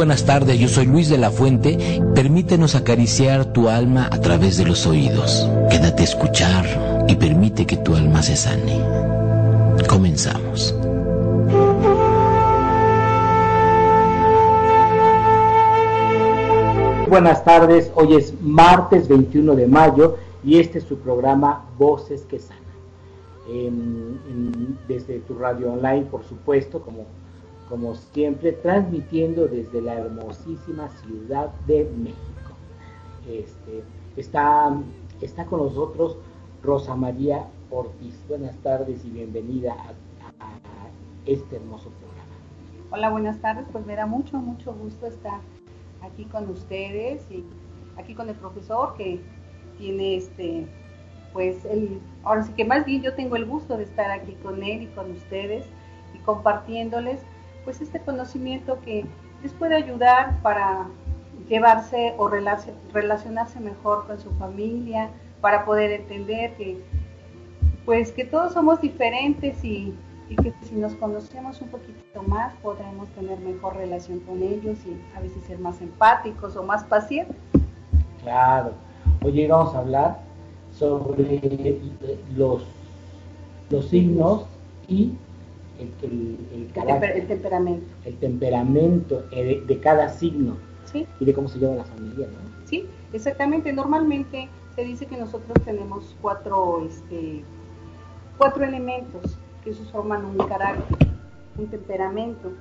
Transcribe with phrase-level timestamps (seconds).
[0.00, 2.00] buenas tardes, yo soy Luis de la Fuente.
[2.14, 5.46] Permítenos acariciar tu alma a través de los oídos.
[5.70, 8.80] Quédate a escuchar y permite que tu alma se sane.
[9.86, 10.74] Comenzamos.
[17.10, 22.38] Buenas tardes, hoy es martes 21 de mayo y este es su programa Voces que
[22.38, 22.62] Sanan.
[24.88, 27.04] desde tu radio online, por supuesto, como
[27.70, 32.50] como siempre, transmitiendo desde la hermosísima Ciudad de México.
[33.28, 33.84] Este,
[34.16, 34.76] está,
[35.20, 36.18] está con nosotros
[36.64, 38.20] Rosa María Ortiz.
[38.28, 39.92] Buenas tardes y bienvenida a,
[41.26, 42.34] este hermoso programa.
[42.90, 43.66] Hola, buenas tardes.
[43.70, 45.40] Pues me da mucho, mucho gusto estar
[46.02, 47.44] aquí con ustedes y
[47.96, 49.20] aquí con el profesor que
[49.78, 50.66] tiene este,
[51.32, 54.60] pues el, ahora sí que más bien yo tengo el gusto de estar aquí con
[54.64, 55.66] él y con ustedes
[56.14, 57.20] y compartiéndoles
[57.64, 59.04] pues este conocimiento que
[59.42, 60.86] les puede ayudar para
[61.48, 66.82] llevarse o relacionarse mejor con su familia, para poder entender que
[67.84, 69.94] pues que todos somos diferentes y,
[70.28, 75.20] que si nos conocemos un poquito más podremos tener mejor relación con ellos y a
[75.20, 77.36] veces ser más empáticos o más pacientes.
[78.22, 78.70] Claro.
[79.24, 80.20] Hoy vamos a hablar
[80.72, 81.80] sobre
[82.36, 82.62] los,
[83.70, 84.46] los signos
[84.86, 85.14] y
[85.80, 86.72] el,
[87.26, 87.86] temperamento.
[88.04, 90.56] El temperamento eh, de, cada signo.
[91.20, 92.66] Y de cómo se lleva la familia, ¿no?
[92.66, 93.72] Sí, exactamente.
[93.72, 97.44] Normalmente se dice que nosotros tenemos cuatro, este,
[98.38, 101.08] cuatro elementos que esos forman un carácter,
[101.56, 102.52] un temperamento.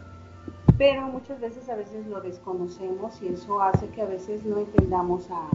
[0.77, 5.29] Pero muchas veces a veces lo desconocemos y eso hace que a veces no entendamos
[5.31, 5.49] a,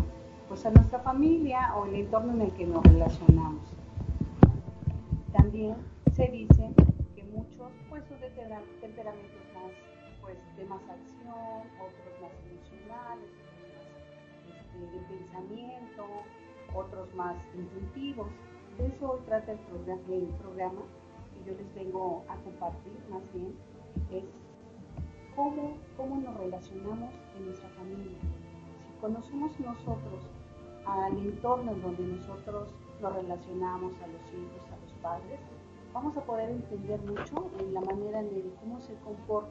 [0.48, 3.62] pues a nuestra familia o el entorno en el que nos relacionamos.
[5.32, 5.76] También
[6.14, 6.70] se dice
[7.34, 8.30] muchos pues son de
[8.80, 9.72] temperamentos más
[10.22, 13.30] pues de más acción, otros más emocionales,
[14.48, 16.06] otros más este, de pensamiento,
[16.74, 18.28] otros más intuitivos.
[18.78, 20.82] De eso trata el programa, el programa
[21.34, 23.54] que yo les vengo a compartir más bien,
[24.10, 24.24] es
[25.36, 28.18] cómo, cómo nos relacionamos en nuestra familia.
[28.78, 30.24] Si conocemos nosotros
[30.86, 35.40] al entorno en donde nosotros nos relacionamos, a los hijos, a los padres,
[35.94, 39.48] vamos a poder entender mucho en la manera de cómo se comporta.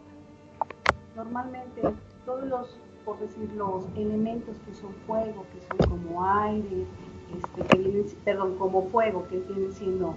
[1.15, 1.81] Normalmente
[2.25, 6.85] todos los, por decir, los elementos que son fuego, que son como aire,
[7.33, 10.15] este, que vienen, perdón, como fuego, que vienen siendo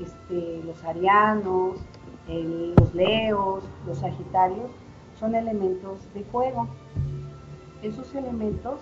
[0.00, 1.78] este, los arianos,
[2.26, 4.70] los leos, los sagitarios,
[5.18, 6.66] son elementos de fuego.
[7.82, 8.80] Esos elementos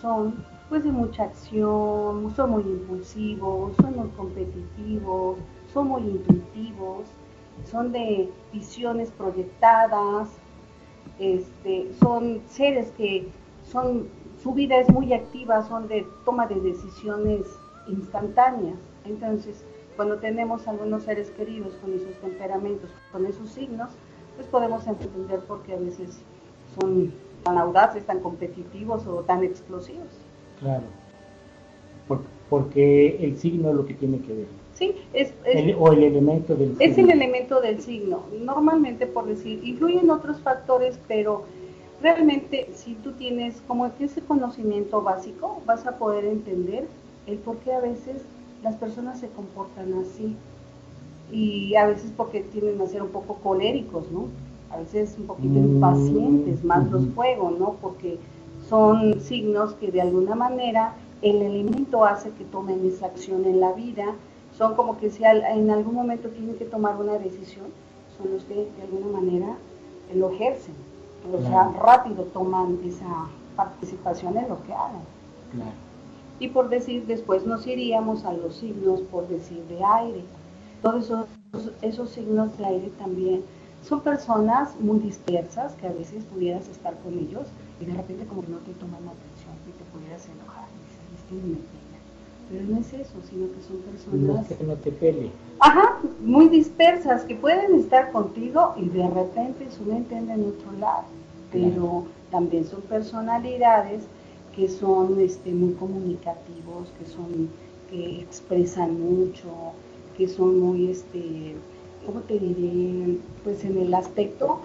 [0.00, 5.38] son pues de mucha acción, son muy impulsivos, son muy competitivos,
[5.78, 7.06] son muy intuitivos,
[7.70, 10.28] son de visiones proyectadas,
[11.20, 13.28] este, son seres que
[13.62, 14.08] son,
[14.42, 17.46] su vida es muy activa, son de toma de decisiones
[17.86, 18.76] instantáneas.
[19.04, 23.90] Entonces, cuando tenemos algunos seres queridos con esos temperamentos, con esos signos,
[24.34, 26.20] pues podemos entender por qué a veces
[26.76, 27.12] son
[27.44, 30.08] tan audaces, tan competitivos o tan explosivos.
[30.58, 30.86] Claro,
[32.50, 34.57] porque el signo es lo que tiene que ver.
[34.78, 35.32] Sí, es,
[35.76, 36.84] o el elemento del signo.
[36.84, 38.20] Es el elemento del signo.
[38.40, 41.42] Normalmente, por decir, influyen otros factores, pero
[42.00, 46.86] realmente si tú tienes como que ese conocimiento básico, vas a poder entender
[47.26, 48.22] el por qué a veces
[48.62, 50.36] las personas se comportan así.
[51.32, 54.26] Y a veces porque tienen a ser un poco coléricos, ¿no?
[54.70, 57.74] A veces un poquito mm, impacientes, más los fuego, ¿no?
[57.82, 58.16] Porque
[58.68, 63.72] son signos que de alguna manera el elemento hace que tomen esa acción en la
[63.72, 64.14] vida
[64.58, 67.66] son como que si en algún momento tienen que tomar una decisión,
[68.16, 69.56] son los que de alguna manera
[70.14, 70.74] lo ejercen,
[71.32, 75.02] o sea, rápido toman esa participación en lo que hagan.
[76.40, 80.24] Y por decir, después nos iríamos a los signos, por decir, de aire.
[80.82, 81.26] Todos esos,
[81.82, 83.44] esos signos de aire también
[83.84, 87.46] son personas muy dispersas que a veces pudieras estar con ellos
[87.80, 90.66] y de repente como que no te toman atención y te pudieras enojar
[91.30, 91.77] y dices,
[92.50, 94.48] pero no es eso, sino que son personas...
[94.48, 95.30] que no te pele.
[95.60, 100.72] Ajá, muy dispersas, que pueden estar contigo y de repente su mente anda en otro
[100.80, 101.04] lado.
[101.52, 104.04] Pero también son personalidades
[104.54, 107.48] que son este, muy comunicativos, que son
[107.90, 109.48] que expresan mucho,
[110.16, 111.54] que son muy, este,
[112.04, 113.18] ¿cómo te diré?
[113.44, 114.60] Pues en el aspecto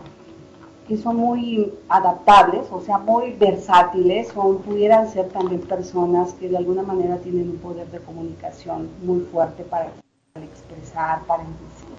[0.88, 6.58] que son muy adaptables, o sea, muy versátiles, o pudieran ser también personas que de
[6.58, 9.92] alguna manera tienen un poder de comunicación muy fuerte para,
[10.36, 11.94] expresar, para decir.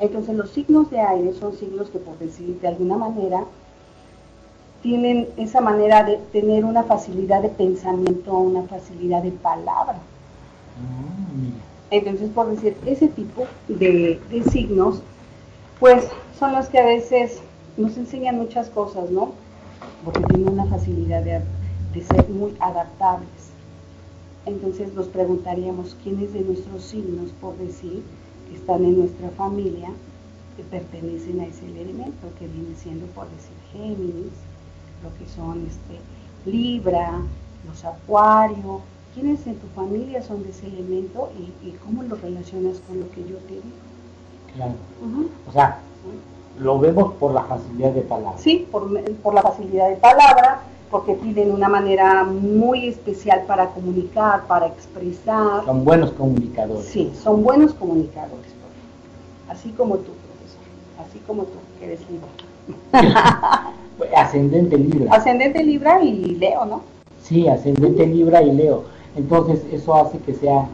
[0.00, 3.44] Entonces los signos de aire son signos que por decir de alguna manera
[4.82, 9.98] tienen esa manera de tener una facilidad de pensamiento, una facilidad de palabra.
[11.90, 14.20] Entonces, por decir, ese tipo de,
[14.50, 15.02] signos,
[15.80, 16.08] pues
[16.38, 17.40] son los que a veces
[17.76, 19.32] nos enseñan muchas cosas, ¿no?
[20.04, 21.40] Porque tienen una facilidad de,
[21.92, 23.50] de ser muy adaptables.
[24.46, 28.02] Entonces nos preguntaríamos quiénes de nuestros signos, por decir,
[28.48, 29.88] que están en nuestra familia,
[30.56, 34.32] que pertenecen a ese elemento, que viene siendo, por decir, Géminis,
[35.02, 36.00] lo que son este,
[36.50, 37.20] Libra,
[37.66, 38.80] los Acuario,
[39.14, 41.30] quiénes en tu familia son de ese elemento
[41.62, 43.76] y, cómo lo relacionas con lo que yo te digo.
[44.54, 44.74] Claro.
[45.48, 45.80] O sea,
[46.58, 48.38] lo vemos por la facilidad de palabra.
[48.38, 48.88] Sí, por,
[49.22, 50.60] por la facilidad de palabra,
[50.90, 55.64] porque tienen una manera muy especial para comunicar, para expresar.
[55.64, 56.86] Son buenos comunicadores.
[56.86, 58.46] Sí, son buenos comunicadores,
[59.48, 63.72] así como tú, profesor, así como tú, que eres Libra.
[64.16, 65.14] ascendente Libra.
[65.14, 66.82] Ascendente Libra y Leo, ¿no?
[67.22, 68.84] Sí, ascendente Libra y Leo.
[69.16, 70.66] Entonces eso hace que sea...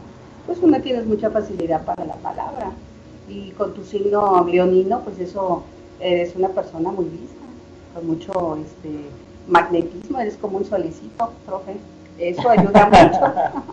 [0.45, 2.71] Pues una tienes mucha facilidad para la palabra.
[3.27, 5.63] Y con tu signo leonino, pues eso,
[5.99, 7.41] eres una persona muy vista,
[7.93, 9.05] con mucho este,
[9.47, 11.77] magnetismo, eres como un solecito, profe.
[12.19, 13.65] Eso ayuda mucho.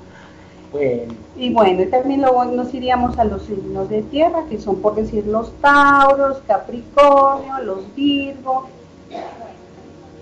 [0.72, 1.14] Bueno.
[1.36, 5.26] Y bueno, también luego nos iríamos a los signos de tierra, que son por decir
[5.26, 8.68] los Tauros, Capricornio, los Virgo.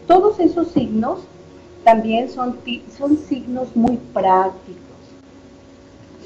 [0.06, 1.20] Todos esos signos
[1.84, 2.58] también son,
[2.96, 4.82] son signos muy prácticos.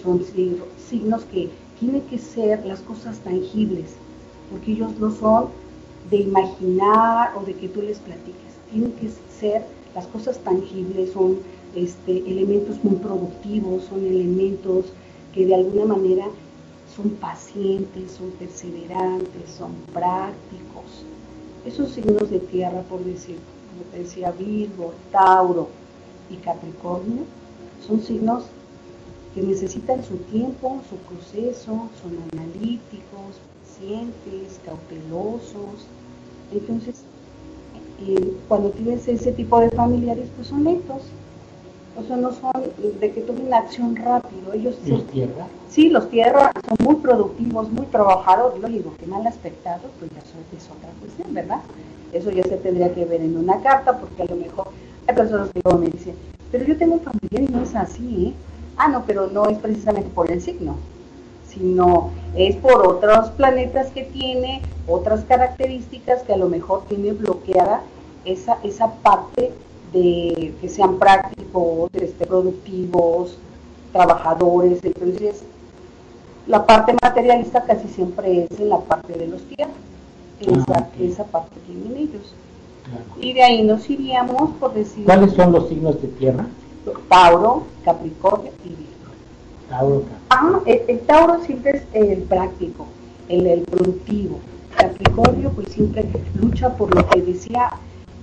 [0.02, 1.50] Son signos que
[1.82, 3.96] tienen que ser las cosas tangibles,
[4.48, 5.46] porque ellos no son
[6.10, 8.52] de imaginar o de que tú les platiques.
[8.70, 11.38] Tienen que ser las cosas tangibles, son
[11.74, 14.92] este, elementos muy productivos, son elementos
[15.34, 16.26] que de alguna manera
[16.94, 21.04] son pacientes, son perseverantes, son prácticos.
[21.66, 23.38] Esos signos de tierra, por decir,
[23.72, 25.66] como te decía, Virgo, Tauro
[26.30, 27.24] y Capricornio,
[27.84, 28.44] son signos
[29.34, 35.86] que necesitan su tiempo, su proceso, son analíticos, pacientes, cautelosos.
[36.52, 37.02] Entonces,
[38.06, 41.02] eh, cuando tienes ese tipo de familiares, pues son lentos,
[41.96, 42.52] o sea, no son
[43.00, 44.52] de que tomen acción rápido.
[44.52, 45.46] Ellos ¿Los tierra?
[45.68, 48.60] Sí, los tierra son muy productivos, muy trabajadores.
[48.60, 51.60] Lo digo, que mal aspectados, pues ya es otra cuestión, ¿verdad?
[52.12, 54.68] Eso ya se tendría que ver en una carta, porque a lo mejor
[55.06, 56.14] hay personas que me dicen,
[56.50, 58.32] pero yo tengo familiar y no es así, ¿eh?
[58.76, 60.76] Ah, no, pero no es precisamente por el signo,
[61.48, 67.82] sino es por otros planetas que tiene, otras características que a lo mejor tiene bloqueada
[68.24, 69.52] esa, esa parte
[69.92, 73.36] de que sean prácticos, este, productivos,
[73.92, 74.82] trabajadores.
[74.82, 75.44] Entonces,
[76.46, 79.76] la parte materialista casi siempre es en la parte de los tierras.
[80.40, 82.34] Ah, esa, esa parte tienen ellos.
[83.20, 85.04] Y de ahí nos iríamos por decir...
[85.04, 86.46] ¿Cuáles son los signos de tierra?
[87.08, 89.12] Tauro, Capricornio y Virgo.
[89.68, 92.86] Tauro, ah, el, Tauro siempre es el práctico,
[93.28, 94.38] el, el productivo.
[94.76, 96.04] Capricornio pues siempre
[96.40, 97.70] lucha por lo que decía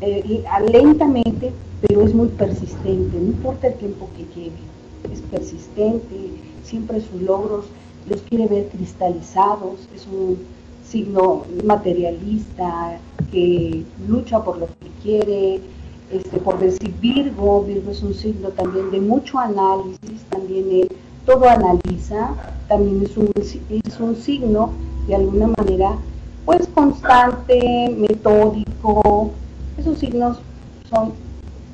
[0.01, 1.51] eh, lentamente,
[1.81, 4.57] pero es muy persistente, no importa el tiempo que lleve,
[5.11, 6.15] es persistente,
[6.63, 7.65] siempre sus logros
[8.09, 10.37] los quiere ver cristalizados, es un
[10.87, 12.99] signo materialista
[13.31, 15.61] que lucha por lo que quiere,
[16.11, 20.89] este, por decir Virgo, Virgo es un signo también de mucho análisis, también él
[21.25, 22.33] todo analiza,
[22.67, 24.71] también es un, es un signo
[25.07, 25.97] de alguna manera
[26.45, 29.31] pues constante, metódico,
[29.77, 30.39] esos signos
[30.89, 31.13] son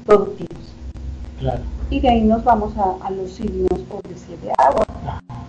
[0.06, 0.74] productivos.
[1.90, 4.86] Y de ahí nos vamos a, los signos, por decir, de agua.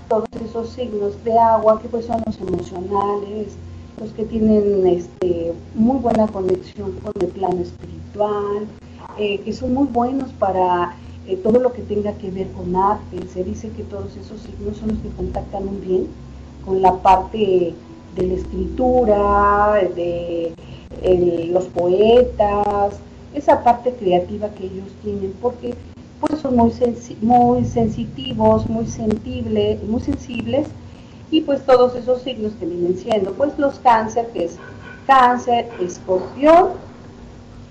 [0.09, 3.57] Todos esos signos de agua que pues son los emocionales,
[4.01, 8.67] los que tienen este, muy buena conexión con el plano espiritual,
[9.19, 13.27] eh, que son muy buenos para eh, todo lo que tenga que ver con arte.
[13.33, 16.07] Se dice que todos esos signos son los que contactan muy bien
[16.65, 17.75] con la parte
[18.17, 20.53] de la escritura, de
[21.53, 22.99] los poetas,
[23.35, 25.75] esa parte creativa que ellos tienen, porque
[26.21, 26.73] pues son muy,
[27.21, 30.67] muy sensitivos, muy, sensibles, muy sensibles,
[31.31, 34.57] y pues todos esos signos que vienen siendo, pues los cáncer, que es
[35.07, 36.71] cáncer, escorpión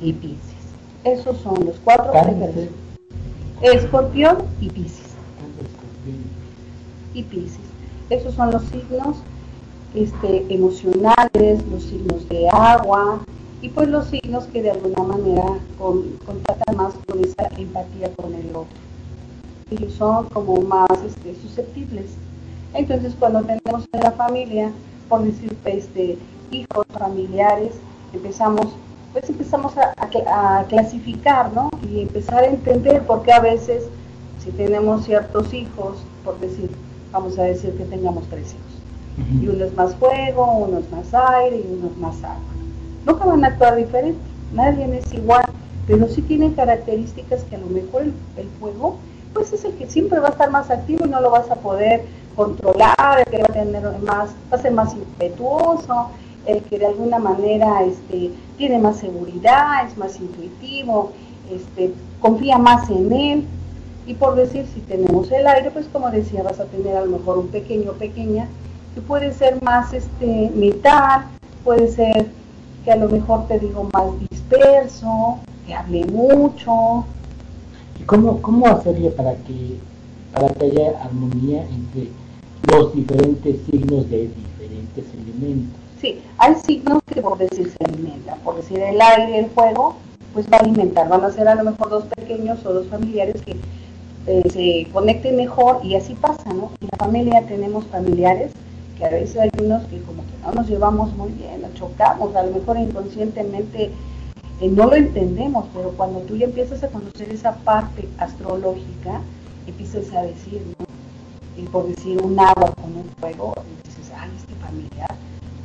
[0.01, 0.55] y piscis.
[1.03, 2.11] Esos son los cuatro
[3.61, 5.13] Escorpión y piscis.
[7.13, 7.59] Y piscis.
[8.09, 9.17] Esos son los signos
[9.93, 13.21] este, emocionales, los signos de agua
[13.61, 15.45] y pues los signos que de alguna manera
[15.77, 18.77] con, contactan más con esa empatía con el otro.
[19.71, 22.11] Ellos son como más este, susceptibles.
[22.75, 24.71] Entonces cuando tenemos en la familia,
[25.09, 26.17] por decir, este,
[26.51, 27.73] hijos, familiares,
[28.13, 28.67] empezamos
[29.15, 31.69] pues empezamos a, clasificar, ¿no?
[31.89, 33.85] Y empezar a entender por qué a veces,
[34.43, 36.69] si tenemos ciertos hijos, por decir,
[37.13, 41.13] vamos a decir que tengamos tres hijos, y uno es más fuego, uno es más
[41.13, 42.43] aire y uno es más agua.
[43.05, 44.19] Nunca van a actuar diferente,
[44.53, 45.45] nadie es igual,
[45.87, 48.97] pero sí tienen características que a lo mejor el, el fuego,
[49.35, 51.55] pues es el que siempre va a estar más activo y no lo vas a
[51.55, 56.09] poder controlar, el que va a tener más, va a ser más impetuoso,
[56.45, 61.11] el que de alguna manera este, tiene más seguridad, es más intuitivo,
[61.51, 63.45] este, confía más en él.
[64.07, 67.17] Y por decir, si tenemos el aire, pues como decía, vas a tener a lo
[67.17, 68.47] mejor un pequeño pequeña
[68.93, 71.25] que puede ser más este, metal,
[71.63, 72.27] puede ser
[72.85, 77.05] que a lo mejor te digo más disperso, que hable mucho.
[78.05, 79.79] ¿Y cómo, cómo hacerle para que,
[80.31, 82.09] para que haya armonía entre
[82.71, 85.79] los diferentes signos de diferentes elementos?
[85.99, 89.95] Sí, hay signos que por decir se alimentan, por decir el aire, el fuego,
[90.35, 93.41] pues va a alimentar, van a ser a lo mejor dos pequeños o dos familiares
[93.41, 93.55] que
[94.27, 96.69] eh, se conecten mejor y así pasa, ¿no?
[96.81, 98.51] En la familia tenemos familiares
[98.99, 102.35] que a veces hay unos que como que no nos llevamos muy bien, nos chocamos,
[102.35, 103.89] a lo mejor inconscientemente
[104.61, 109.21] eh, no lo entendemos, pero cuando tú ya empiezas a conocer esa parte astrológica,
[109.67, 110.85] empiezas a decir, ¿no?
[111.57, 113.53] Y por decir un agua con un fuego,
[113.85, 115.15] dices, ay, este familiar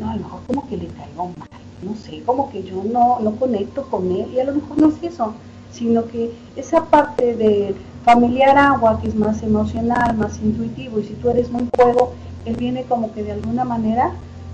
[0.01, 1.49] no, a lo mejor como que le caigo mal,
[1.83, 4.89] no sé, como que yo no, no conecto con él y a lo mejor no
[4.89, 5.35] es eso,
[5.73, 11.15] sino que esa parte del familiar agua que es más emocional, más intuitivo y si
[11.15, 12.15] tú eres muy fuego,
[12.47, 14.13] él viene como que de alguna manera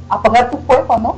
[0.08, 1.16] a apagar tu fuego, ¿no?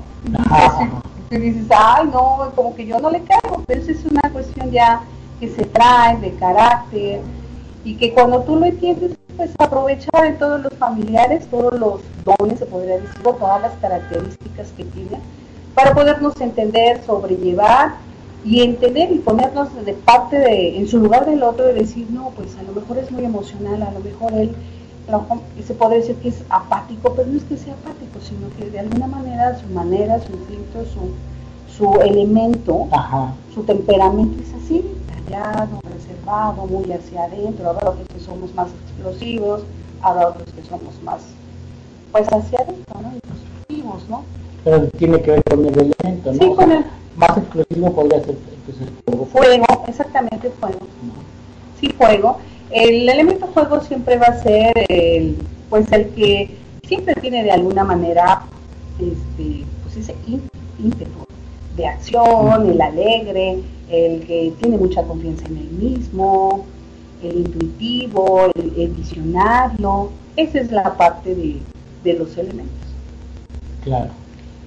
[1.31, 4.71] Y dices, ay, no, como que yo no le caigo, pero eso es una cuestión
[4.71, 5.03] ya
[5.41, 7.21] que se trae de carácter
[7.85, 12.59] y que cuando tú lo entiendes pues aprovechar de todos los familiares, todos los dones,
[12.59, 15.21] se podría decir, todas las características que tienen,
[15.75, 17.95] para podernos entender, sobrellevar
[18.45, 22.33] y entender y ponernos de parte de, en su lugar del otro y decir, no,
[22.35, 24.57] pues a lo mejor es muy emocional, a lo mejor él,
[25.67, 28.81] se puede decir que es apático, pero no es que sea apático, sino que de
[28.81, 32.89] alguna manera su manera, su instinto, su, su elemento,
[33.55, 34.85] su temperamento es así,
[35.27, 39.63] callado, reservado, muy hacia adentro, habrá otros que somos más explosivos,
[40.03, 41.23] habrá otros que somos más,
[42.13, 43.13] pues hacia adentro, ¿no?
[43.17, 44.25] Explosivos, ¿no?
[44.65, 46.39] Pero tiene que ver con el elemento, ¿no?
[46.39, 46.85] Sí, con el...
[47.17, 49.27] Más explosivo podría ser entonces, fuego.
[49.27, 50.79] Fuego, exactamente, fuego.
[51.81, 52.39] Sí, fuego.
[52.71, 55.37] El elemento fuego siempre va a ser el,
[55.71, 56.51] pues el que
[56.87, 58.43] siempre tiene de alguna manera
[58.99, 60.15] este, pues ese
[60.79, 61.27] ímpetu
[61.77, 66.67] de acción, el alegre, el que tiene mucha confianza en él mismo,
[67.23, 70.11] el intuitivo, el, visionario.
[70.37, 72.75] Esa es la parte de, los elementos.
[73.85, 74.11] Claro.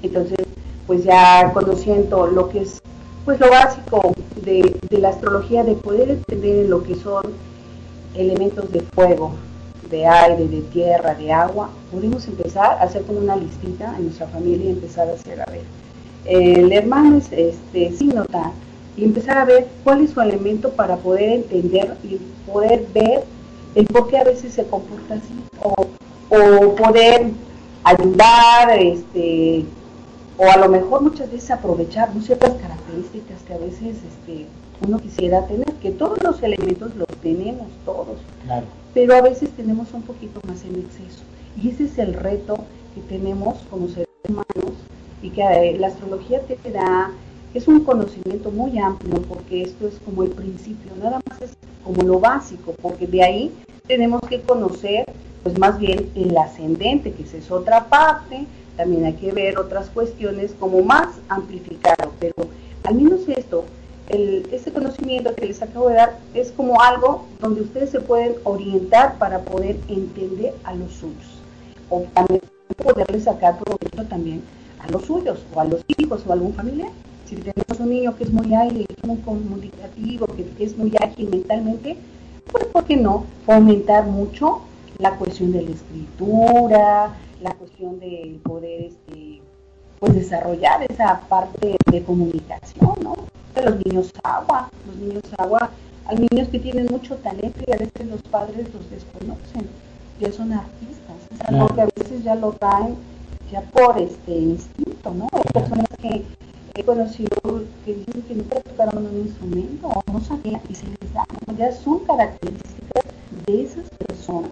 [0.04, 0.38] Entonces,
[0.86, 2.82] pues ya conociendo lo que es,
[3.26, 7.24] pues lo básico de, de la astrología, de poder entender lo que son
[8.16, 9.34] elementos de fuego,
[9.90, 14.28] de aire, de tierra, de agua, podemos empezar a hacer como una listita en nuestra
[14.28, 15.64] familia y empezar a hacer, a ver,
[16.26, 18.26] el hermano es este, signo
[18.96, 22.18] y empezar a ver cuál es su elemento para poder entender y
[22.50, 23.24] poder ver
[23.76, 27.32] el por qué a veces se comporta así o, poder
[27.84, 29.66] ayudar este
[30.38, 34.46] o a lo mejor muchas veces aprovechar ciertas características que a veces este,
[34.86, 38.18] uno quisiera tener, que todos los elementos los tenemos todos,
[38.94, 41.24] pero a veces tenemos un poquito más en exceso.
[41.62, 42.58] Y ese es el reto
[42.94, 44.76] que tenemos como seres humanos
[45.22, 47.12] y que eh, la astrología te da,
[47.54, 51.52] es un conocimiento muy amplio porque esto es como el principio, nada más es
[51.84, 53.52] como lo básico, porque de ahí
[53.88, 55.06] tenemos que conocer
[55.44, 58.46] pues más bien el ascendente, que esa es otra parte,
[58.78, 62.36] también hay que ver otras cuestiones como más amplificado, pero
[62.84, 63.66] al menos esto,
[64.12, 68.36] el, este conocimiento que les acabo de dar es como algo donde ustedes se pueden
[68.44, 71.42] orientar para poder entender a los suyos,
[71.90, 72.42] o también
[72.84, 74.42] poderles sacar provecho también
[74.80, 76.90] a los suyos o a los hijos o a algún familiar.
[77.26, 81.30] Si tenemos un niño que es muy ágil, es muy comunicativo, que, es muy ágil
[81.30, 81.96] mentalmente,
[82.52, 84.62] pues ¿por qué no fomentar mucho
[84.98, 89.01] la cuestión de la escritura, la cuestión de poder este,
[90.02, 93.14] pues desarrollar esa parte de comunicación, ¿no?
[93.54, 95.70] De los niños agua, los niños agua,
[96.08, 99.70] hay niños que tienen mucho talento y a veces los padres los desconocen,
[100.20, 102.96] ya son artistas, es algo que a veces ya lo traen
[103.52, 105.28] ya por este instinto, ¿no?
[105.34, 106.26] Hay personas que
[106.74, 107.30] he conocido
[107.86, 111.26] que dicen que nunca tocaron un instrumento o no sabían y se les da,
[111.60, 113.04] ya son características
[113.46, 114.52] de esas personas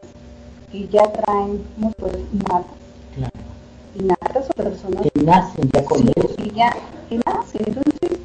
[0.71, 2.77] que ya traen, ¿cómo pues, innatas.
[3.15, 3.58] Claro.
[3.99, 6.35] Innatas o personas que nacen ya con eso.
[6.35, 6.73] Que ya,
[7.09, 7.61] que nacen.
[7.65, 8.19] Entonces,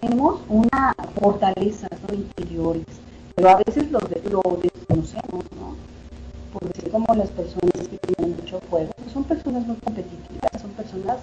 [0.00, 2.14] tenemos una fortaleza ¿no?
[2.14, 2.86] interiores,
[3.34, 5.76] pero a veces lo, lo desconocemos, ¿no?
[6.52, 11.18] Por decir como las personas que tienen mucho fuego, son personas muy competitivas, son personas,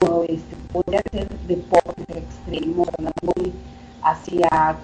[0.00, 2.86] como este, podría ser deporte extremo,
[3.22, 3.52] muy
[4.02, 4.76] hacia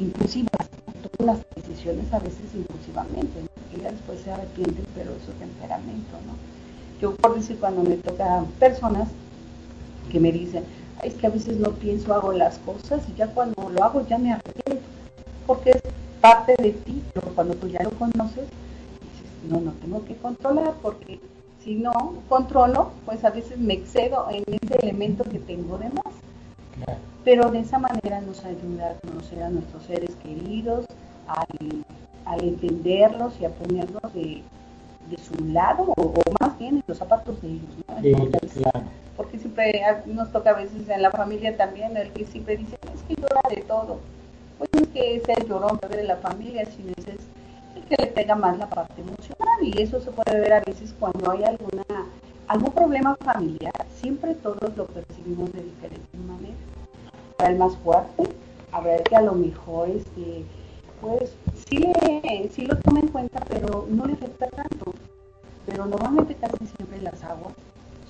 [0.00, 0.68] impulsivas,
[1.16, 3.76] toman las decisiones a veces impulsivamente, ¿no?
[3.76, 6.53] y después se arrepienten, pero es su temperamento, ¿no?
[7.04, 9.10] Yo por decir cuando me toca personas
[10.10, 10.64] que me dicen,
[11.02, 14.16] es que a veces no pienso, hago las cosas y ya cuando lo hago ya
[14.16, 14.88] me arrepiento,
[15.46, 15.82] porque es
[16.22, 20.72] parte de ti, pero cuando tú ya lo conoces, dices, no, no tengo que controlar,
[20.80, 21.20] porque
[21.62, 21.92] si no
[22.26, 26.14] controlo, pues a veces me excedo en ese elemento que tengo de más.
[27.22, 30.86] Pero de esa manera nos ayuda a conocer a nuestros seres queridos,
[31.26, 34.42] al, entenderlos y a ponerlos de,
[35.18, 38.74] su lado, o, más bien en los zapatos de ellos.
[39.16, 43.02] Porque siempre nos toca a veces en la familia también el que siempre dice, es
[43.02, 43.98] que llora de todo.
[44.58, 47.06] Pues es que es el llorón de la familia, sino es
[47.76, 49.58] el que le pega más la parte emocional.
[49.62, 51.84] Y eso se puede ver a veces cuando hay alguna
[52.48, 56.54] algún problema familiar, siempre todos lo percibimos de diferente manera.
[57.36, 58.24] Para el más fuerte,
[58.72, 60.44] habrá que a lo mejor este,
[61.04, 61.30] pues
[61.68, 61.84] sí,
[62.50, 64.92] sí lo toma en cuenta, pero no le afecta tanto.
[65.66, 67.52] Pero normalmente casi siempre las aguas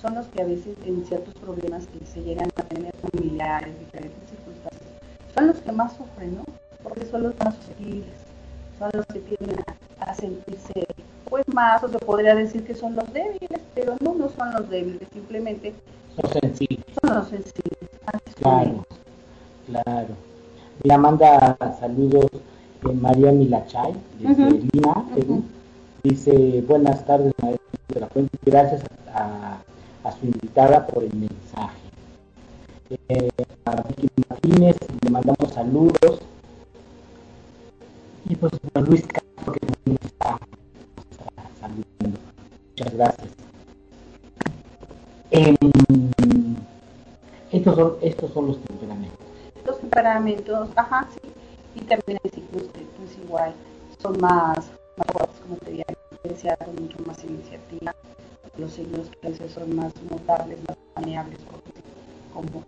[0.01, 4.29] son los que a veces en ciertos problemas que se llegan a tener familiares, diferentes
[4.29, 4.91] circunstancias,
[5.35, 6.45] son los que más sufren, ¿no?
[6.83, 8.15] Porque son los más susceptibles,
[8.79, 9.65] son los que tienden
[10.01, 10.87] a, sentirse
[11.31, 14.69] pues más, o se podría decir que son los débiles, pero no, no son los
[14.69, 15.73] débiles, simplemente
[16.21, 16.87] son sensibles.
[17.01, 17.79] Son los sensibles.
[18.37, 18.85] Claro,
[19.67, 20.15] claro.
[20.83, 22.31] Le manda saludos
[22.93, 25.43] María Milachay, desde Lima, Perú,
[26.03, 28.83] dice, buenas tardes, maestro de la Fuente, gracias
[29.15, 29.59] a,
[30.21, 31.79] su invitada por el mensaje.
[33.09, 33.31] Eh,
[33.65, 36.21] a Vicky Martínez le mandamos saludos.
[38.29, 40.39] Y pues a Luis Castro que también está,
[41.61, 42.21] saludando.
[42.71, 43.29] Muchas gracias.
[45.31, 45.57] Em,
[47.51, 49.19] estos, son, estos son los temperamentos.
[49.67, 51.31] Los temperamentos, ajá, sí
[51.75, 53.53] y también hay ciclos que pues igual
[54.01, 54.59] son más,
[54.97, 57.95] más fuertes, como te decía, con mucho más iniciativa,
[58.59, 61.39] los signos que a veces son más notables, más maneables,
[62.33, 62.65] como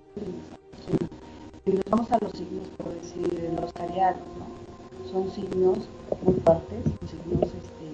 [1.67, 5.11] y nos vamos a los signos, por decir, los arianos, ¿no?
[5.11, 5.79] Son signos
[6.23, 7.87] muy fuertes, son signos este,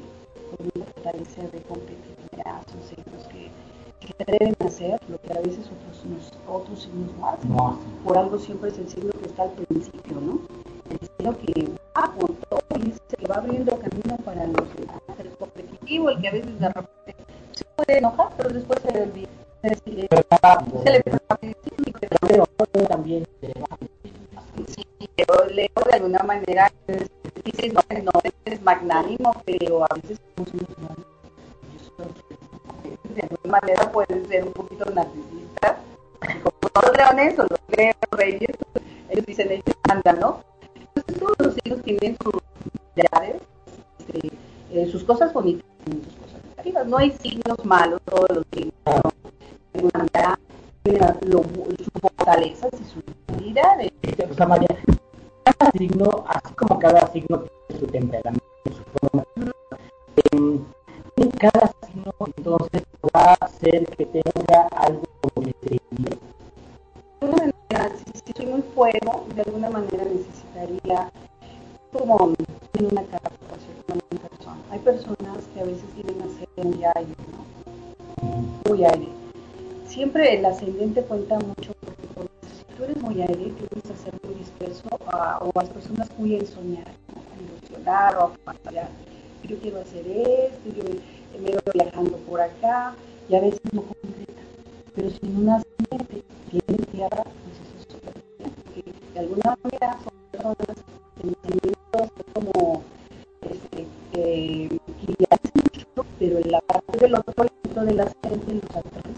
[0.50, 3.50] con una fortaleza de competitividad, son signos que,
[4.06, 7.50] que deben hacer lo que a veces otros, otros signos no hacen.
[7.50, 7.78] No.
[8.04, 9.91] Por algo siempre es el signo que está al principio,
[11.30, 11.70] el que
[12.48, 14.68] todo y se que va abriendo camino para los
[15.18, 17.16] el competitivo, el que a veces de repente
[17.52, 19.28] se puede enojar, pero después se le olvida.
[19.62, 21.02] Se le, se le
[22.72, 23.26] pero también
[24.66, 24.84] sí,
[25.16, 26.72] pero leo de alguna manera
[27.44, 28.12] dices no, no
[28.44, 30.18] es magnánimo pero a veces
[33.14, 35.76] de alguna manera pueden ser un poquito narcisistas
[36.42, 38.56] como los leones o los leones reyes
[39.10, 40.51] ellos dicen ellos mandan no
[41.02, 42.34] todos los signos tienen sus
[43.98, 44.30] este,
[44.70, 46.86] eh, sus cosas bonitas y sus cosas negativas.
[46.86, 48.74] No hay signos malos, todos los signos
[49.72, 50.38] de manera
[50.84, 53.92] sus fortalezas y sus debilidades.
[54.30, 54.68] O sea, María,
[55.44, 59.24] cada signo, así como cada signo tiene su temperamento, su forma,
[61.16, 62.82] en cada signo entonces
[63.14, 65.02] va a ser que tenga algo
[65.34, 65.78] que
[67.90, 71.10] si soy muy fuego, de alguna manera necesitaría
[71.92, 72.32] como
[72.78, 74.58] en una capacitación con una persona.
[74.70, 78.70] Hay personas que a veces tienen a ser muy aire, ¿no?
[78.70, 79.08] Muy aire.
[79.86, 81.72] Siempre el ascendente cuenta mucho
[82.14, 86.08] porque si tú eres muy aire, tienes a ser muy disperso o a las personas
[86.18, 88.88] muy en soñar, a ilusionar o a fantasear.
[89.44, 92.94] Yo quiero hacer esto, yo me voy viajando por acá
[93.28, 94.42] y a veces no concreta.
[94.94, 97.24] Pero si en un ascendente tiene tierra,
[99.14, 100.76] de alguna manera son personas
[102.32, 102.82] como
[103.42, 108.54] este, eh, que hacen mucho, pero en la parte del otro lado de la gente
[108.54, 109.12] los atrae.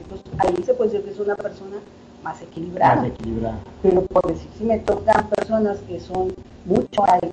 [0.00, 1.76] Entonces ahí se puede decir que es una persona
[2.22, 2.96] más equilibrada.
[2.96, 3.58] Más equilibrada.
[3.82, 7.32] Pero por decir, si me tocan personas que son mucho aire,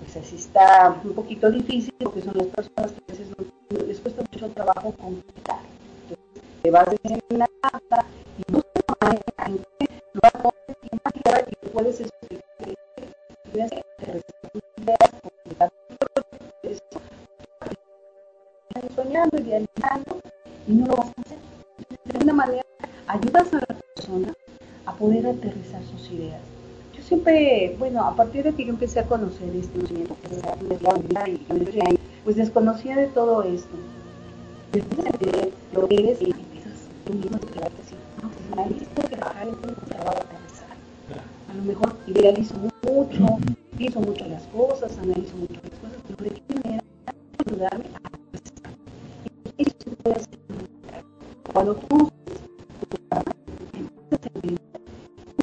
[0.00, 4.00] pues así está un poquito difícil porque son las personas que a veces no, les
[4.00, 5.58] cuesta mucho trabajo conquistar.
[6.08, 8.06] Entonces, te vas decir una carta
[25.02, 26.40] poder aterrizar sus ideas.
[26.96, 29.80] Yo siempre, bueno, a partir de que yo empecé a conocer este
[32.22, 33.76] pues desconocía de todo esto.
[34.70, 38.68] Después de entender lo que eres y empiezas tú mismo a explicarte así, no, pues
[38.68, 40.76] necesito trabajar en un trabajo aterrizar.
[41.50, 43.26] A lo mejor idealizo mucho,
[43.76, 46.84] pienso mucho las cosas, analizo mucho las cosas, pero de qué manera
[47.44, 48.12] ayudarme a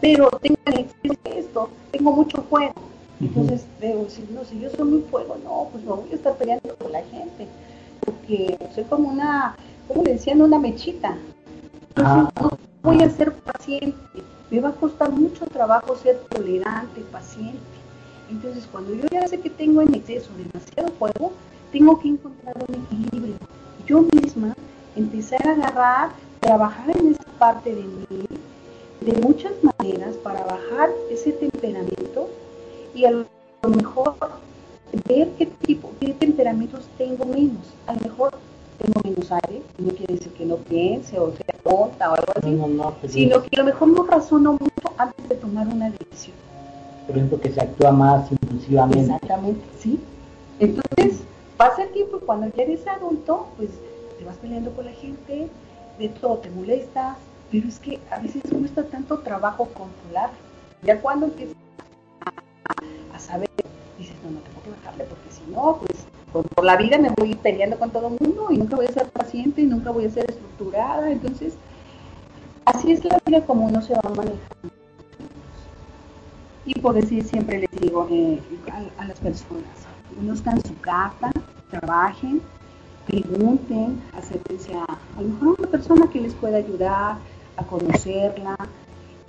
[0.00, 0.56] pero tengo
[1.24, 2.74] esto, tengo mucho fuego.
[3.20, 6.36] Entonces, debo decir, no, si yo soy muy fuego, no, pues no voy a estar
[6.36, 7.46] peleando con la gente,
[8.04, 9.56] porque soy como una,
[9.88, 11.16] como le decían, una mechita.
[11.88, 12.42] Entonces, ah.
[12.42, 13.96] no voy a ser paciente,
[14.50, 17.58] me va a costar mucho trabajo ser tolerante, paciente.
[18.30, 21.32] Entonces, cuando yo ya sé que tengo en exceso demasiado fuego,
[21.72, 23.36] tengo que encontrar un equilibrio.
[23.86, 24.54] Yo misma
[24.94, 28.26] empezar a agarrar trabajar en esa parte de mí
[29.06, 32.28] de muchas maneras para bajar ese temperamento
[32.92, 33.24] y a lo
[33.68, 34.16] mejor
[35.08, 37.62] ver qué tipo, qué temperamentos tengo menos.
[37.86, 38.32] A lo mejor
[38.78, 42.94] tengo menos aire, no quiere decir que no piense o sea tonta o algo así,
[43.00, 46.36] pues sino que a lo mejor no razono mucho antes de tomar una decisión.
[47.06, 49.00] Por ejemplo, que se actúa más impulsivamente.
[49.02, 50.00] Exactamente, sí.
[50.58, 51.20] Entonces,
[51.56, 53.70] pasa el tiempo y cuando ya eres adulto, pues
[54.18, 55.48] te vas peleando con la gente,
[55.98, 57.16] de todo te molesta,
[57.50, 60.30] pero es que a veces cuesta tanto trabajo controlar.
[60.82, 61.56] Ya cuando empiezas
[63.12, 63.48] a, saber,
[63.98, 67.34] dices, no, no tengo que bajarle, porque si no, pues por, la vida me voy
[67.34, 70.10] peleando con todo el mundo y nunca voy a ser paciente y nunca voy a
[70.10, 71.10] ser estructurada.
[71.10, 71.54] Entonces,
[72.64, 74.40] así es la vida como uno se va manejando.
[76.64, 78.40] Y por decir, siempre les digo eh,
[78.98, 81.30] a, las personas, conozcan su carta,
[81.70, 82.42] trabajen,
[83.06, 84.84] pregunten, acérquense a,
[85.16, 87.18] a lo mejor una persona que les pueda ayudar
[87.56, 88.56] a conocerla.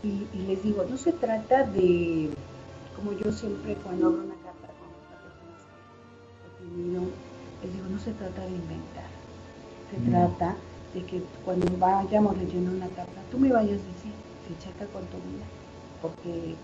[0.03, 2.29] Y, les digo, no se trata de,
[2.95, 5.61] como yo siempre cuando abro una carta con las personas
[6.39, 7.01] que he tenido,
[7.63, 9.09] les digo, no se trata de inventar.
[9.91, 10.55] Se trata
[10.93, 14.13] de que cuando vayamos leyendo una carta, tú me vayas a decir,
[14.47, 15.45] se checa con tu vida.
[16.01, 16.55] Porque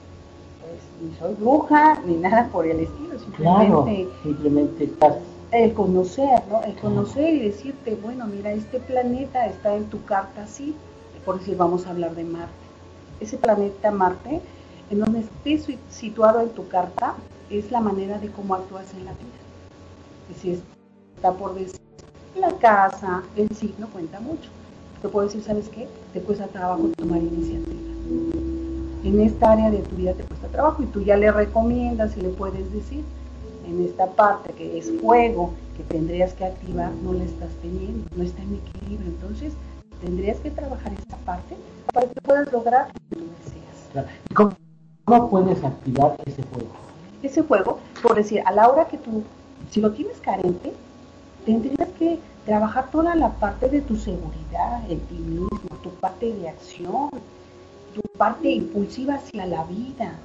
[0.61, 5.15] pues ni soy bruja ni nada por el estilo, simplemente, simplemente estás
[5.51, 6.63] el conocer, ¿no?
[6.63, 10.75] El conocer y decirte, bueno, mira, este planeta está en tu carta así,
[11.25, 12.51] por decir, vamos a hablar de Marte.
[13.19, 14.41] Ese planeta Marte,
[14.89, 17.15] en donde esté situado en tu carta,
[17.49, 19.29] es la manera de cómo actúas en la vida.
[20.29, 20.61] Es decir,
[21.15, 21.79] está por decir,
[22.35, 24.49] la casa, el signo cuenta mucho.
[25.01, 25.87] Te puedo decir, ¿sabes qué?
[26.13, 27.93] Te cuesta trabajo tomar iniciativa.
[29.03, 32.21] En esta área de tu vida te cuesta trabajo y tú ya le recomiendas y
[32.21, 33.03] le puedes decir,
[33.67, 38.23] en esta parte que es fuego, que tendrías que activar, no la estás teniendo, no
[38.23, 39.09] está en equilibrio.
[39.09, 39.53] Entonces,
[40.03, 41.55] tendrías que trabajar esa parte
[41.93, 44.07] para que puedas lograr lo que tú deseas.
[44.29, 46.69] ¿Y cómo, puedes activar ese fuego?
[47.21, 49.23] Ese fuego, por decir, a la hora que tú,
[49.71, 50.73] si lo tienes carente,
[51.45, 55.47] tendrías que trabajar toda la parte de tu seguridad en ti mismo,
[55.81, 57.09] tu parte de acción,
[57.95, 60.15] tu parte impulsiva hacia la vida.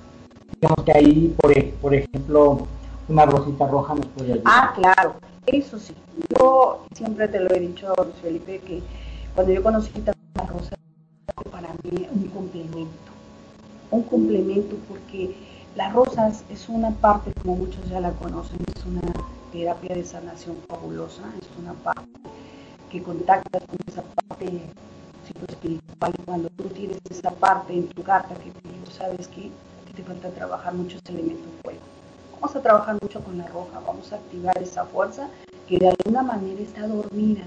[0.61, 2.67] Digamos que ahí, por, por ejemplo,
[3.09, 4.45] una rosita roja nos puede ayudar.
[4.47, 5.14] Ah, claro,
[5.47, 5.95] eso sí.
[6.37, 8.83] Yo siempre te lo he dicho, Felipe, que
[9.38, 10.74] cuando yo conocí la rosa,
[11.53, 13.12] para mí un complemento.
[13.92, 15.33] Un complemento porque
[15.77, 19.01] las rosas es una parte, como muchos ya la conocen, es una
[19.53, 22.11] terapia de sanación fabulosa, es una parte
[22.90, 24.61] que contacta con esa parte
[25.48, 26.14] espiritual.
[26.24, 29.53] Cuando tú tienes esa parte en tu carta que tú sabes que
[29.94, 31.79] te falta trabajar muchos elementos fuego
[32.40, 35.29] Vamos a trabajar mucho con la roja, vamos a activar esa fuerza
[35.68, 37.44] que de alguna manera está dormida,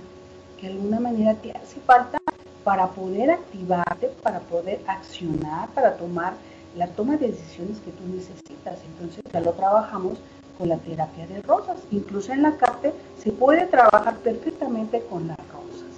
[0.61, 2.19] que de alguna manera te hace falta
[2.63, 6.33] para poder activarte, para poder accionar, para tomar
[6.77, 8.77] la toma de decisiones que tú necesitas.
[8.85, 10.19] Entonces ya lo trabajamos
[10.59, 11.77] con la terapia de rosas.
[11.89, 15.89] Incluso en la carta se puede trabajar perfectamente con las rosas.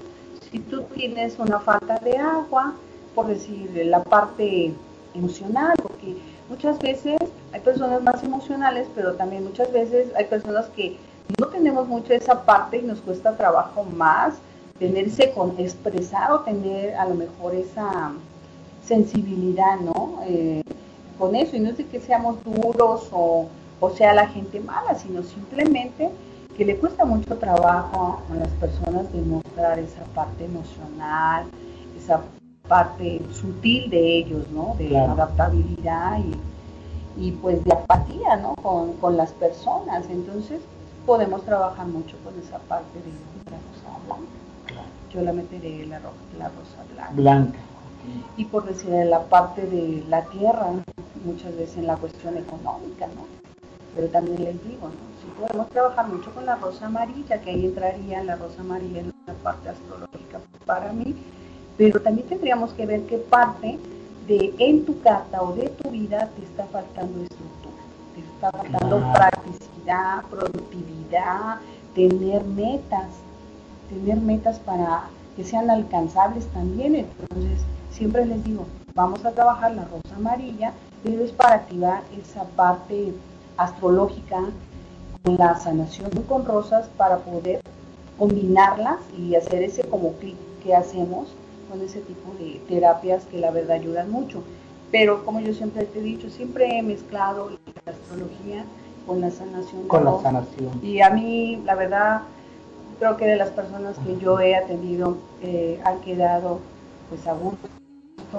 [0.50, 2.74] Si tú tienes una falta de agua,
[3.14, 4.74] por decir la parte
[5.14, 6.16] emocional, porque
[6.50, 7.20] muchas veces
[7.52, 10.98] hay personas más emocionales, pero también muchas veces hay personas que
[11.38, 14.36] no tenemos mucho esa parte y nos cuesta trabajo más
[14.80, 18.14] tenerse con expresar o tener a lo mejor esa
[18.86, 20.20] sensibilidad, ¿no?
[20.26, 20.62] Eh,
[21.18, 23.48] con eso, y no es de que seamos duros o,
[23.80, 26.10] o sea la gente mala, sino simplemente
[26.58, 31.46] que le cuesta mucho trabajo a las personas demostrar esa parte emocional,
[31.98, 32.22] esa
[32.68, 34.76] parte sutil de ellos, ¿no?
[34.78, 38.56] De adaptabilidad y, y, pues de apatía, ¿no?
[38.56, 40.06] Con, con, las personas.
[40.10, 40.62] Entonces
[41.06, 43.34] podemos trabajar mucho con esa parte de.
[45.14, 46.00] Yo la meteré la,
[46.38, 47.14] la rosa blanca.
[47.14, 47.60] Blanca.
[48.36, 50.68] Y por decir en la parte de la tierra,
[51.24, 53.26] muchas veces en la cuestión económica, ¿no?
[53.96, 55.14] Pero también les digo, ¿no?
[55.34, 59.34] podemos trabajar mucho con la rosa amarilla, que ahí entraría la rosa amarilla en la
[59.36, 61.16] parte astrológica para mí,
[61.78, 63.80] pero también tendríamos que ver qué parte
[64.28, 67.84] de en tu carta o de tu vida te está faltando estructura,
[68.16, 71.60] te está faltando practicidad, productividad,
[71.96, 73.08] tener metas,
[73.94, 75.04] tener metas para
[75.36, 76.96] que sean alcanzables también.
[76.96, 77.60] Entonces,
[77.92, 83.14] siempre les digo, vamos a trabajar la rosa amarilla, pero es para activar esa parte
[83.58, 84.40] astrológica
[85.24, 87.62] la sanación con rosas para poder
[88.18, 91.30] combinarlas y hacer ese como clic que hacemos
[91.70, 94.44] con ese tipo de terapias que la verdad ayudan mucho.
[94.92, 97.52] Pero como yo siempre te he dicho, siempre he mezclado
[97.86, 98.66] la astrología
[99.08, 99.88] con la sanación.
[99.88, 100.80] Con la sanación.
[100.84, 102.22] Y a mí, la verdad,
[103.04, 106.60] creo que de las personas que yo he atendido eh, han quedado
[107.10, 107.68] pues a gusto,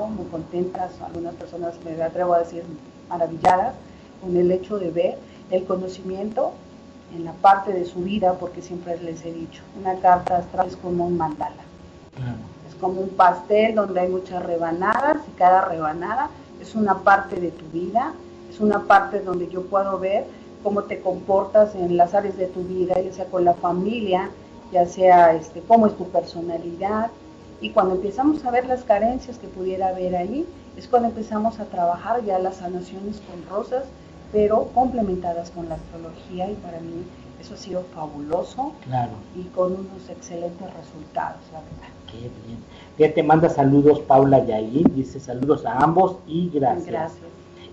[0.09, 2.63] muy contentas, algunas personas me atrevo a decir
[3.11, 3.75] maravilladas
[4.23, 5.19] con el hecho de ver
[5.51, 6.53] el conocimiento
[7.15, 10.77] en la parte de su vida, porque siempre les he dicho, una carta astral es
[10.77, 11.63] como un mandala.
[12.67, 16.31] Es como un pastel donde hay muchas rebanadas y cada rebanada
[16.63, 18.15] es una parte de tu vida,
[18.49, 20.25] es una parte donde yo puedo ver
[20.63, 24.31] cómo te comportas en las áreas de tu vida, ya sea con la familia,
[24.73, 27.11] ya sea este, cómo es tu personalidad.
[27.61, 30.47] Y cuando empezamos a ver las carencias que pudiera haber ahí,
[30.77, 33.85] es cuando empezamos a trabajar ya las sanaciones con rosas
[34.35, 37.05] pero complementadas con la astrología y para mí
[37.41, 39.13] eso ha sido fabuloso claro.
[39.37, 41.89] y con unos excelentes resultados, la verdad.
[42.11, 42.59] Qué bien.
[42.99, 46.87] Ya te manda saludos Paula Yair, dice saludos a ambos y gracias.
[46.87, 47.23] Gracias.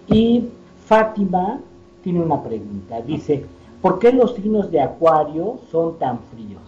[0.07, 0.49] Y
[0.85, 1.59] Fátima
[2.03, 3.43] tiene una pregunta, dice,
[3.81, 6.61] ¿por qué los signos de Acuario son tan fríos?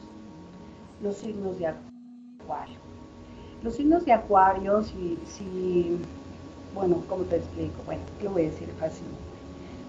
[1.04, 2.80] Los signos de Acuario.
[3.62, 5.98] Los signos de Acuario, si,
[6.74, 7.84] bueno, ¿cómo te explico?
[7.86, 9.34] Bueno, te voy a decir fácilmente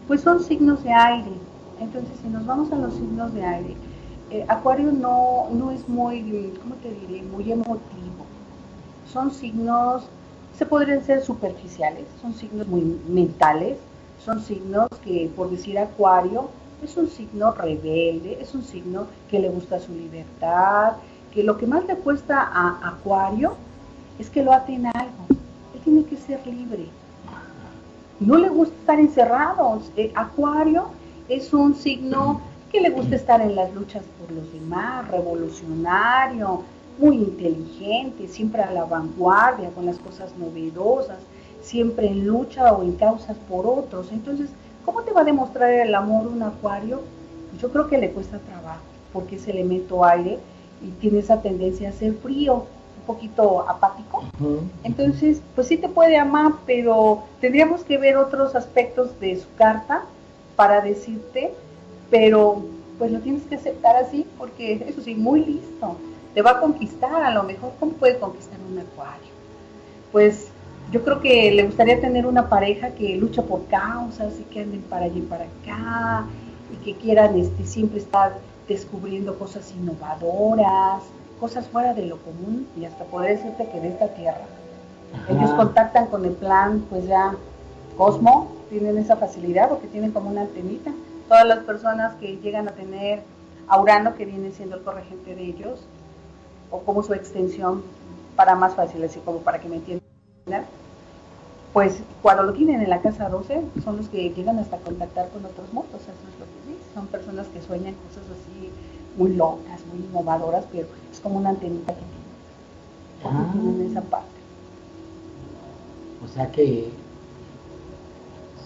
[0.07, 1.33] pues son signos de aire.
[1.81, 3.75] Entonces, si nos vamos a los signos de aire,
[4.31, 7.23] eh, Acuario no, no es muy, ¿cómo te diré?
[7.23, 8.25] Muy emotivo.
[9.13, 10.05] Son signos,
[10.57, 13.79] se podrían ser superficiales, son signos muy mentales,
[14.25, 16.49] son signos que, por decir Acuario,
[16.85, 20.93] es un signo rebelde, es un signo que le gusta su libertad,
[21.33, 23.55] que lo que más le cuesta a Acuario
[24.19, 25.27] es que lo aten algo.
[25.75, 26.87] Él tiene que ser libre,
[28.21, 29.91] no le gusta estar encerrados.
[29.97, 30.87] Eh, acuario
[31.29, 36.63] es un signo que le gusta estar en las luchas por los demás, revolucionario,
[36.99, 41.19] muy inteligente, siempre a la vanguardia con las cosas novedosas,
[41.61, 44.13] siempre en lucha o en causas por otros.
[44.13, 44.51] Entonces,
[44.85, 47.03] ¿cómo te va a demostrar el amor un acuario?
[47.61, 50.39] Yo creo que le cuesta trabajo, porque es elemento aire
[50.83, 52.67] y tiene esa tendencia a ser frío
[53.07, 54.25] poquito apático.
[54.83, 60.03] Entonces, pues sí te puede amar, pero tendríamos que ver otros aspectos de su carta
[60.57, 61.53] para decirte,
[62.11, 62.63] pero
[62.99, 65.97] pues lo tienes que aceptar así, porque eso sí, muy listo.
[66.33, 69.33] Te va a conquistar, a lo mejor, ¿cómo puede conquistar un acuario?
[70.13, 70.49] Pues
[70.91, 74.83] yo creo que le gustaría tener una pareja que lucha por causas y que anden
[74.83, 76.27] para allí y para acá
[76.73, 81.03] y que quieran este, siempre estar descubriendo cosas innovadoras,
[81.41, 84.47] cosas fuera de lo común y hasta poder decirte que de esta tierra.
[85.29, 87.35] Ellos contactan con el plan, pues ya
[87.97, 90.91] Cosmo, tienen esa facilidad porque tienen como una antenita.
[91.29, 93.23] Todas las personas que llegan a tener
[93.69, 95.81] a Urano, que viene siendo el corregente de ellos,
[96.71, 97.83] o como su extensión
[98.37, 100.05] para más fácil, así como para que me entiendan,
[101.73, 105.45] pues cuando lo tienen en la casa 12 son los que llegan hasta contactar con
[105.45, 108.71] otros motos, eso es lo que sí, son personas que sueñan cosas así
[109.17, 112.01] muy locas, muy innovadoras, pero es como una antenita que
[113.23, 113.91] tienen, ah.
[113.91, 114.29] esa parte.
[116.25, 116.91] O sea que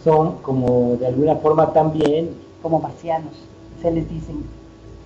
[0.04, 2.30] son como de alguna forma también
[2.62, 3.34] como marcianos,
[3.80, 4.44] se les dicen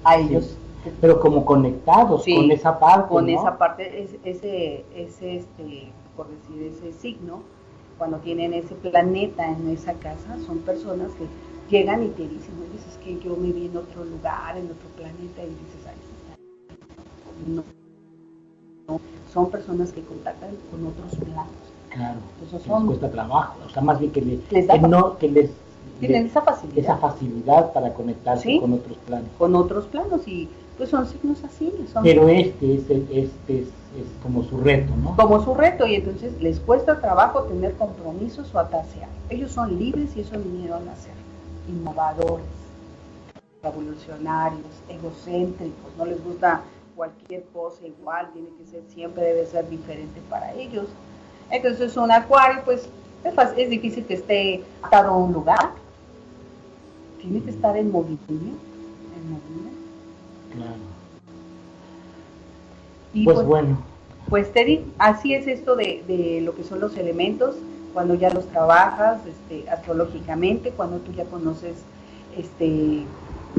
[0.05, 0.57] a ellos.
[1.01, 3.09] pero como conectados con esa parte.
[3.09, 7.43] Con esa parte, ese, ese, este, por decir, ese signo,
[7.99, 11.27] cuando tienen ese planeta en esa casa, son personas que
[11.75, 14.89] llegan y te dicen, oye, es que yo me vi en otro lugar, en otro
[14.97, 17.65] planeta, y dices, ay, no,
[18.89, 19.01] no,
[19.33, 21.53] son personas que contactan con otros planos,
[21.91, 24.41] Claro, Entonces son, les cuesta trabajo, o sea, más bien que, les,
[24.89, 25.51] no, que les
[26.01, 26.79] tienen esa facilidad.
[26.79, 29.29] Esa facilidad para conectarse con otros planos.
[29.39, 31.73] Con otros planos y pues son signos así.
[32.03, 33.69] Pero este es, este es,
[34.23, 35.17] como su reto, ¿no?
[35.17, 40.17] Como su reto y entonces les cuesta trabajo tener compromisos o atarse Ellos son libres
[40.17, 41.13] y eso vinieron a ser
[41.69, 42.47] innovadores,
[43.63, 46.63] revolucionarios, egocéntricos, no les gusta
[46.97, 50.87] cualquier cosa igual, tiene que ser siempre, debe ser diferente para ellos.
[51.51, 52.89] Entonces un acuario pues
[53.25, 55.73] es, es difícil que esté atado a un lugar,
[57.21, 59.62] tiene que estar en movimiento, en movimiento.
[60.55, 60.93] Claro.
[63.15, 63.79] Y pues, pues, bueno.
[64.29, 67.57] Pues Teddy, así es esto de, de, lo que son los elementos,
[67.93, 71.75] cuando ya los trabajas este, astrológicamente, cuando tú ya conoces
[72.39, 73.03] este,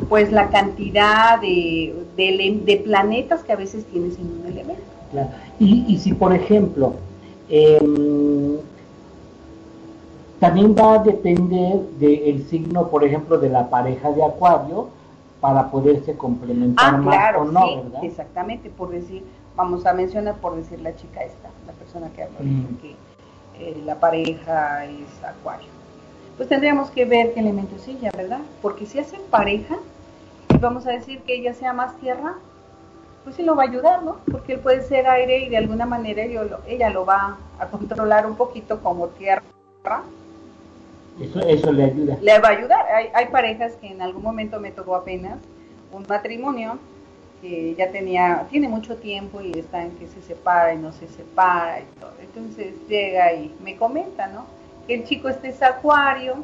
[0.10, 4.82] pues la cantidad de, de, planetas que a veces tienes en un elemento.
[5.12, 5.30] Claro.
[5.60, 6.96] Y, y si por ejemplo,
[7.50, 7.80] eh,
[10.40, 14.88] también va a depender del signo, por ejemplo, de la pareja de Acuario
[15.44, 18.04] para poderse complementar ah, más o no, sí, ¿verdad?
[18.06, 19.26] Exactamente, por decir,
[19.58, 22.78] vamos a mencionar por decir la chica esta, la persona que habla, mm.
[22.78, 22.96] que
[23.60, 25.68] eh, la pareja es Acuario.
[26.38, 28.40] Pues tendríamos que ver qué elemento es ella, ¿verdad?
[28.62, 29.76] Porque si hacen pareja,
[30.48, 32.36] y vamos a decir que ella sea más tierra,
[33.26, 34.20] pues sí lo va a ayudar, ¿no?
[34.32, 38.38] Porque él puede ser aire y de alguna manera ella lo va a controlar un
[38.38, 39.44] poquito como tierra
[41.22, 42.18] eso, eso le ayuda.
[42.22, 42.86] Le va a ayudar.
[42.94, 45.40] Hay, hay parejas que en algún momento me tocó apenas
[45.92, 46.80] un matrimonio
[47.42, 51.08] que ya tenía, tiene mucho tiempo y está en que se separa y no se
[51.10, 51.82] separa.
[52.22, 54.46] Entonces llega y me comenta, ¿no?
[54.88, 56.36] Que el chico este es acuario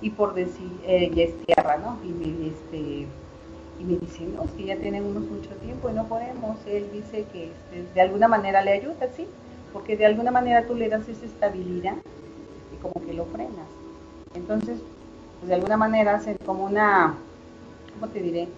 [0.00, 1.98] y por decir, ella es tierra, ¿no?
[2.04, 3.06] Y me, este,
[3.80, 6.56] y me dice, no, que ya tenemos mucho tiempo y no podemos.
[6.66, 9.26] Él dice que este, de alguna manera le ayuda, sí,
[9.72, 11.96] porque de alguna manera tú le das esa estabilidad
[12.72, 13.66] y como que lo frenas.
[14.34, 14.78] Entonces,
[15.38, 17.14] pues de alguna manera hacen como una,
[17.94, 18.48] ¿cómo te diré?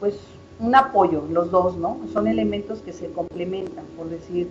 [0.00, 0.16] Pues
[0.60, 1.98] un apoyo, los dos, ¿no?
[2.12, 4.48] Son elementos que se complementan, por decir,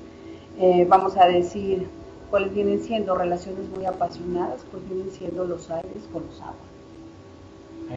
[0.60, 1.88] eh, vamos a decir,
[2.30, 6.58] cuáles vienen siendo relaciones muy apasionadas, pues vienen siendo los aires con los aguas.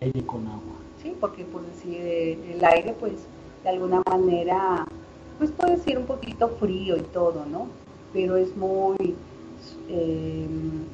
[0.00, 0.76] Aire con agua.
[1.02, 3.12] Sí, porque por decir, el aire, pues
[3.64, 4.86] de alguna manera,
[5.38, 7.66] pues puede ser un poquito frío y todo, ¿no?
[8.12, 9.16] Pero es muy
[9.88, 10.46] eh,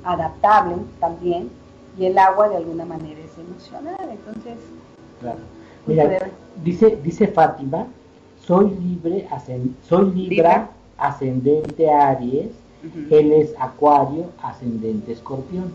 [0.05, 1.51] adaptable también
[1.99, 4.57] y el agua de alguna manera es emocional, entonces...
[5.21, 5.39] Claro.
[5.87, 6.31] Mira,
[6.63, 7.87] dice, dice Fátima,
[8.47, 9.29] soy libre,
[9.89, 12.51] soy Libra, ascendente Aries,
[13.11, 15.73] él es Acuario, ascendente Escorpión.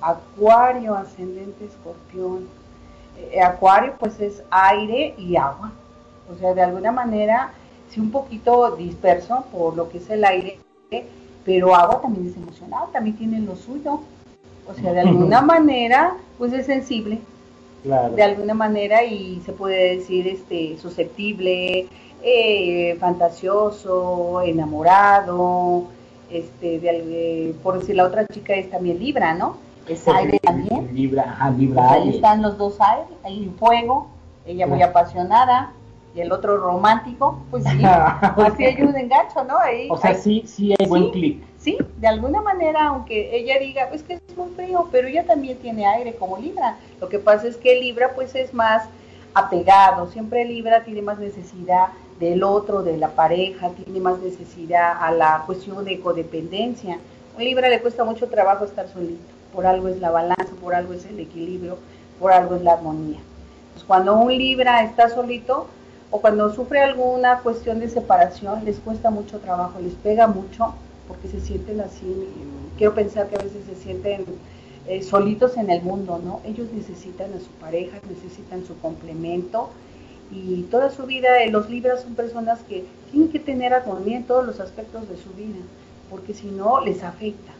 [0.00, 2.48] Acuario, ascendente Escorpión.
[3.32, 5.72] Eh, acuario pues es aire y agua.
[6.32, 7.52] O sea, de alguna manera,
[7.88, 10.58] sí un poquito disperso por lo que es el aire,
[11.44, 14.00] pero agua también es emocional, también tiene lo suyo.
[14.68, 17.18] O sea, de alguna manera, pues es sensible.
[17.84, 21.86] De alguna manera y se puede decir este susceptible,
[22.22, 25.84] eh, fantasioso, enamorado,
[26.30, 29.56] este, de, por decir la otra chica es también Libra, ¿no?
[29.86, 30.90] Es aire también.
[30.92, 31.92] Libra, ajá, Libra.
[31.92, 34.08] Ahí están los dos aires, hay fuego,
[34.44, 35.72] ella muy apasionada,
[36.14, 37.78] y el otro romántico, pues sí,
[38.36, 39.58] pues sí hay un engancho, ¿no?
[39.58, 41.42] Ahí, o sea, sí, sí hay buen clic.
[41.60, 45.58] Sí, de alguna manera, aunque ella diga, pues que es muy frío, pero ella también
[45.58, 46.76] tiene aire como Libra.
[47.00, 48.84] Lo que pasa es que Libra pues es más
[49.34, 51.88] apegado, siempre Libra tiene más necesidad
[52.20, 56.98] del otro, de la pareja, tiene más necesidad a la cuestión de codependencia.
[57.36, 59.20] A Libra le cuesta mucho trabajo estar solito,
[59.52, 61.78] por algo es la balanza, por algo es el equilibrio,
[62.20, 63.18] por algo es la armonía.
[63.74, 65.66] Pues cuando un Libra está solito,
[66.10, 70.74] o cuando sufre alguna cuestión de separación, les cuesta mucho trabajo, les pega mucho,
[71.08, 72.06] porque se sienten así,
[72.76, 74.26] quiero pensar que a veces se sienten
[74.86, 76.40] eh, solitos en el mundo, ¿no?
[76.44, 79.70] Ellos necesitan a su pareja, necesitan su complemento
[80.30, 84.24] y toda su vida, eh, los libras son personas que tienen que tener armonía en
[84.24, 85.58] todos los aspectos de su vida,
[86.10, 87.52] porque si no les afecta.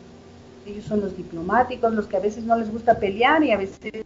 [0.66, 4.04] Ellos son los diplomáticos, los que a veces no les gusta pelear y a veces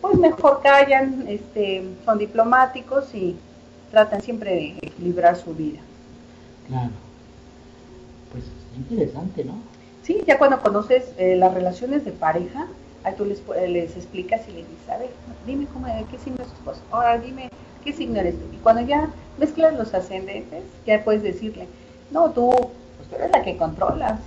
[0.00, 3.36] pues mejor callan, este, son diplomáticos y
[3.90, 5.78] tratan siempre de equilibrar su vida.
[6.66, 7.11] Claro.
[8.72, 9.54] Es interesante, ¿no?
[10.02, 12.66] Sí, ya cuando conoces eh, las relaciones de pareja,
[13.04, 15.10] ahí tú les, les explicas y les dices, a ver,
[15.46, 17.50] dime cómo, qué signo es tu esposo, ahora dime
[17.84, 18.44] qué signo eres tú.
[18.52, 19.08] Y cuando ya
[19.38, 21.68] mezclas los ascendentes, ya puedes decirle,
[22.10, 24.20] no, tú, pues tú eres la que controlas.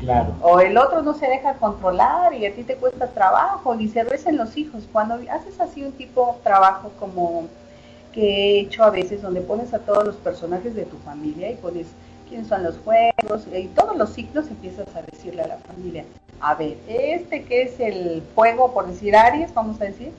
[0.00, 0.34] Claro.
[0.42, 4.00] O el otro no se deja controlar y a ti te cuesta trabajo y se
[4.00, 4.82] en los hijos.
[4.92, 7.48] Cuando haces así un tipo de trabajo como
[8.12, 11.56] que he hecho a veces, donde pones a todos los personajes de tu familia y
[11.56, 11.86] pones
[12.28, 16.04] quiénes son los juegos, y todos los signos empiezas a decirle a la familia,
[16.40, 20.12] a ver, este que es el fuego, por decir Aries, vamos a decir,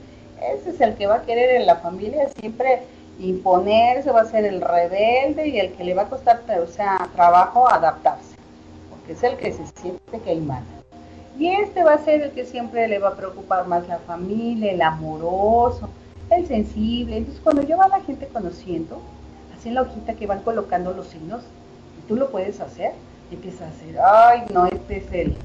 [0.54, 2.82] ese es el que va a querer en la familia siempre
[3.18, 7.08] imponerse, va a ser el rebelde y el que le va a costar, o sea,
[7.14, 8.36] trabajo adaptarse,
[8.90, 10.62] porque es el que se siente que hay mal.
[11.38, 14.72] Y este va a ser el que siempre le va a preocupar más la familia,
[14.72, 15.88] el amoroso,
[16.30, 17.18] el sensible.
[17.18, 19.00] Entonces, cuando yo va la gente conociendo,
[19.56, 21.42] así en la hojita que van colocando los signos,
[22.08, 22.92] tú lo puedes hacer,
[23.30, 25.36] empiezas a hacer, ay, no, este es el,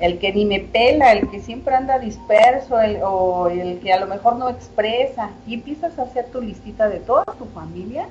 [0.00, 4.00] el que ni me pela, el que siempre anda disperso, el, o el que a
[4.00, 8.06] lo mejor no expresa, y empiezas a hacer tu listita de toda tu familia,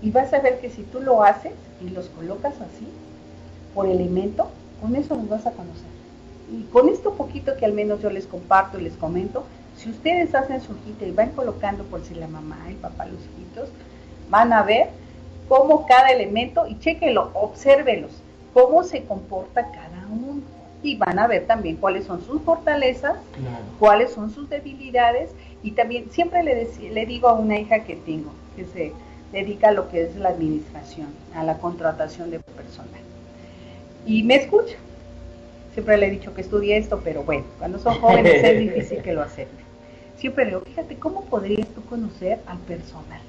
[0.00, 2.88] y vas a ver que si tú lo haces y los colocas así,
[3.74, 4.48] por elemento,
[4.80, 5.92] con eso los vas a conocer.
[6.50, 9.44] Y con esto poquito que al menos yo les comparto y les comento,
[9.76, 13.20] si ustedes hacen su hojita y van colocando por si la mamá, el papá, los
[13.20, 13.70] hijitos,
[14.28, 14.90] van a ver
[15.52, 18.10] cómo cada elemento, y chéquenlo, obsérvelos,
[18.54, 20.40] cómo se comporta cada uno.
[20.82, 23.16] Y van a ver también cuáles son sus fortalezas,
[23.78, 25.28] cuáles son sus debilidades.
[25.62, 28.92] Y también siempre le, le digo a una hija que tengo, que se
[29.30, 33.02] dedica a lo que es la administración, a la contratación de personal.
[34.06, 34.76] Y me escucha,
[35.74, 39.12] Siempre le he dicho que estudie esto, pero bueno, cuando son jóvenes es difícil que
[39.12, 39.66] lo acepten.
[40.16, 43.20] Siempre le digo, fíjate, ¿cómo podrías tú conocer al personal?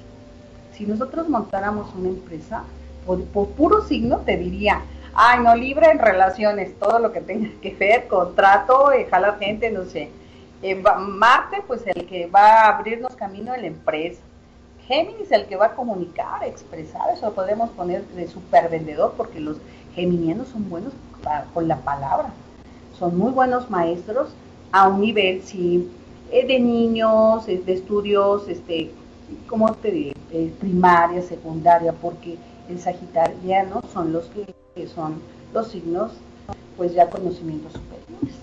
[0.76, 2.64] Si nosotros montáramos una empresa,
[3.06, 4.82] por, puro signo te diría,
[5.14, 9.70] ay, no, libre en relaciones, todo lo que tenga que ver, contrato, eh, jalar gente,
[9.70, 10.10] no sé.
[10.62, 14.20] Eh, Marte, pues el que va a abrirnos camino en la empresa.
[14.86, 19.40] Géminis, el que va a comunicar, expresar, eso lo podemos poner de super vendedor, porque
[19.40, 19.58] los
[19.94, 20.92] geminianos son buenos
[21.54, 22.28] con la palabra.
[22.98, 24.30] Son muy buenos maestros
[24.72, 25.90] a un nivel, sí,
[26.30, 28.90] eh, de niños, de estudios, este,
[29.48, 30.12] ¿cómo te diré?
[30.30, 32.36] Eh, primaria, secundaria, porque
[32.68, 34.54] el sagitariano son los que,
[34.88, 35.20] son
[35.52, 36.12] los signos,
[36.76, 38.34] pues ya conocimientos superiores.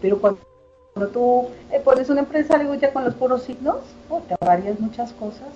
[0.00, 0.40] Pero cuando,
[1.12, 3.78] tú eh, pones una empresa, digo, ya con los puros signos,
[4.08, 5.48] oh, te ahorrarías muchas cosas,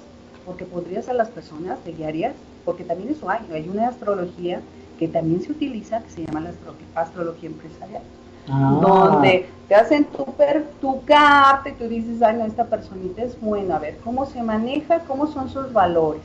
[0.47, 4.61] porque podrías a las personas, te guiarías, porque también eso hay, hay una astrología
[4.99, 6.53] que también se utiliza, que se llama la
[6.95, 8.03] astrología empresarial.
[8.49, 8.79] Ah.
[8.81, 13.41] Donde te hacen tu, per, tu carta y tú dices, ay, no, esta personita es
[13.41, 16.23] buena, a ver cómo se maneja, cómo son sus valores.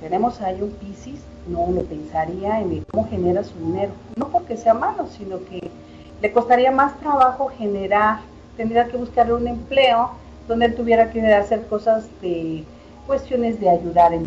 [0.00, 3.92] Tenemos ahí un Piscis, no lo pensaría en cómo genera su dinero.
[4.16, 5.70] No porque sea malo, sino que
[6.20, 8.20] le costaría más trabajo generar,
[8.56, 10.10] tendría que buscarle un empleo
[10.48, 12.64] donde él tuviera que hacer cosas de
[13.06, 14.26] cuestiones de ayudar en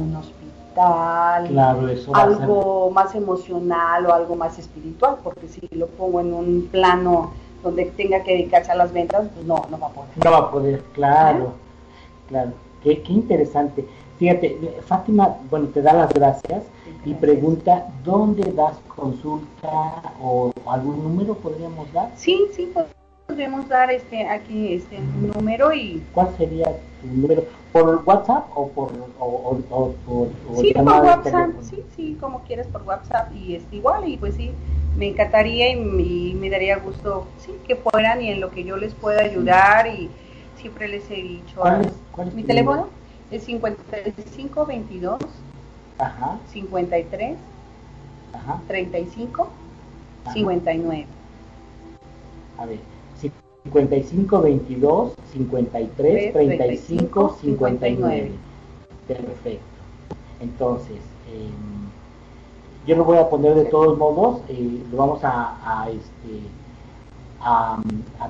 [0.75, 6.69] un hospital algo más emocional o algo más espiritual, porque si lo pongo en un
[6.71, 7.31] plano
[7.63, 10.09] donde tenga que dedicarse a las ventas, pues no, no va a poder.
[10.23, 11.53] No va a poder, claro,
[12.27, 12.51] claro.
[12.83, 13.85] Qué, qué interesante.
[14.17, 16.63] Fíjate, Fátima, bueno, te da las gracias
[17.05, 22.11] y pregunta, ¿dónde das consulta o algún número podríamos dar?
[22.15, 22.71] Sí, sí,
[23.39, 26.03] podemos dar este aquí este número y...
[26.13, 26.65] ¿Cuál sería
[26.99, 27.45] tu número?
[27.71, 33.33] ¿Por WhatsApp o por, o, por Sí, por WhatsApp, sí, sí, como quieras por WhatsApp
[33.33, 34.51] y es igual y pues sí,
[34.97, 38.93] me encantaría y, me daría gusto, sí, que fueran y en lo que yo les
[38.93, 40.09] pueda ayudar y
[40.57, 41.61] siempre les he dicho.
[42.11, 42.87] ¿Cuál mi teléfono?
[43.31, 45.17] Es 5522
[45.97, 46.39] Ajá.
[46.51, 47.37] 53
[48.33, 48.61] Ajá.
[48.67, 49.47] 35
[50.33, 51.07] 59.
[52.57, 52.79] A ver,
[53.63, 58.31] 55 22 53 35 59.
[59.07, 59.63] Perfecto.
[60.39, 60.97] Entonces,
[61.27, 61.89] em,
[62.87, 66.41] yo lo voy a poner de todos modos, eh, lo vamos a, este,
[67.41, 67.81] a,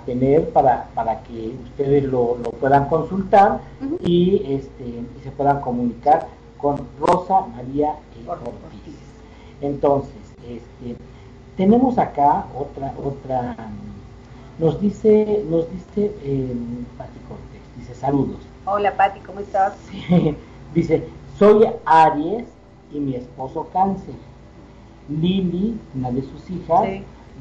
[0.05, 3.61] tener para, para que ustedes lo, puedan consultar
[4.01, 6.27] y, este, se puedan comunicar
[6.57, 7.95] con Rosa María
[8.27, 8.95] Ortiz.
[9.61, 10.15] Entonces,
[10.47, 10.95] este,
[11.55, 13.55] tenemos acá otra, otra
[14.59, 16.53] nos dice, nos dice eh,
[16.97, 18.37] Pati Cortés, dice saludos.
[18.65, 19.73] Hola Pati, ¿cómo estás?
[20.75, 21.07] dice,
[21.37, 22.45] soy Aries
[22.91, 24.15] y mi esposo Cáncer.
[25.07, 26.87] Lili, una de sus hijas,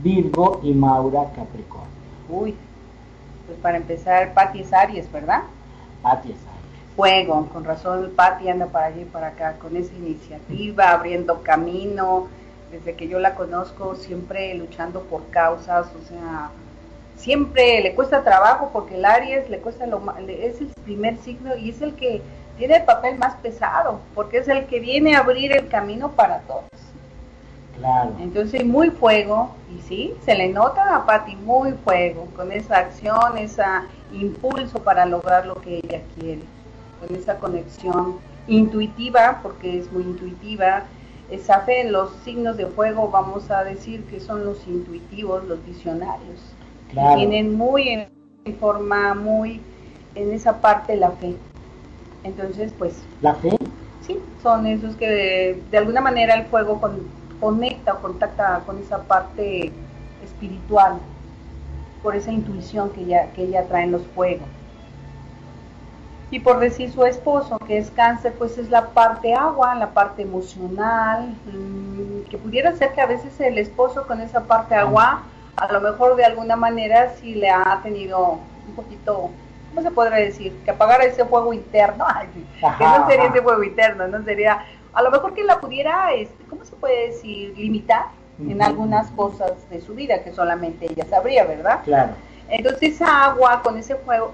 [0.03, 1.89] Virgo y Maura Capricornio.
[2.31, 2.55] Uy,
[3.47, 5.43] pues para empezar, Pati es Aries, ¿verdad?
[6.03, 6.95] Pati es Aries.
[6.97, 12.29] Fuego, con razón Pati anda para allá y para acá con esa iniciativa, abriendo camino.
[12.71, 16.51] Desde que yo la conozco, siempre luchando por causas, o sea,
[17.19, 21.71] siempre le cuesta trabajo porque el Aries le cuesta lo es el primer signo y
[21.71, 22.23] es el que
[22.57, 26.39] tiene el papel más pesado porque es el que viene a abrir el camino para
[26.41, 26.65] todos.
[27.77, 28.13] Claro.
[28.21, 33.37] Entonces muy fuego y sí, se le nota a Patti muy fuego con esa acción,
[33.37, 33.63] ese
[34.13, 36.43] impulso para lograr lo que ella quiere,
[37.01, 40.85] con esa conexión intuitiva porque es muy intuitiva,
[41.31, 45.65] esa fe en los signos de fuego, vamos a decir que son los intuitivos, los
[45.65, 46.41] visionarios,
[46.89, 48.09] que tienen muy en,
[48.59, 49.61] forma, muy
[50.15, 51.37] en esa parte la fe.
[52.25, 52.95] Entonces, pues...
[53.21, 53.51] ¿La fe?
[54.07, 56.81] Sí, son esos que de, alguna manera el fuego
[57.41, 59.71] conecta o contacta con esa parte
[60.25, 60.99] espiritual,
[62.03, 64.49] por esa intuición que ya, que ella trae en los fuegos.
[66.31, 70.23] Y por decir su esposo, que es cáncer, pues es la parte agua, la parte
[70.23, 75.23] emocional, mm, que pudiera ser que a veces el esposo con esa parte agua,
[75.59, 78.39] a lo mejor de alguna manera sí le ha tenido
[78.69, 79.31] un poquito,
[79.71, 80.57] ¿cómo se podría decir?
[80.65, 82.07] Que apagara ese fuego interno,
[82.79, 86.45] que no sería ese fuego interno, no sería, a lo mejor que la pudiera, este,
[86.45, 87.55] ¿cómo se puede decir?
[87.57, 88.07] Limitar
[88.41, 91.81] en algunas cosas de su vida que solamente ella sabría, ¿verdad?
[91.85, 92.13] Claro.
[92.49, 94.31] Entonces esa agua con ese fuego,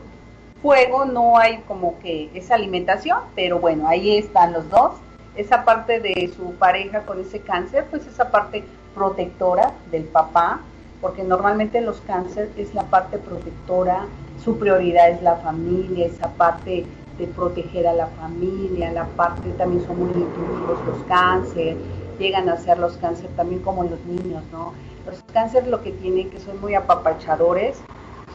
[0.60, 4.92] fuego no hay como que esa alimentación, pero bueno, ahí están los dos.
[5.36, 8.62] Esa parte de su pareja con ese cáncer, pues esa parte
[8.94, 10.60] protectora del papá,
[11.04, 14.06] porque normalmente los cánceres es la parte protectora,
[14.42, 16.86] su prioridad es la familia, esa parte
[17.18, 21.76] de proteger a la familia, la parte también son muy intuitivos los cánceres,
[22.18, 24.72] llegan a ser los cánceres también como los niños, ¿no?
[25.04, 27.76] Los cánceres lo que tienen que son muy apapachadores,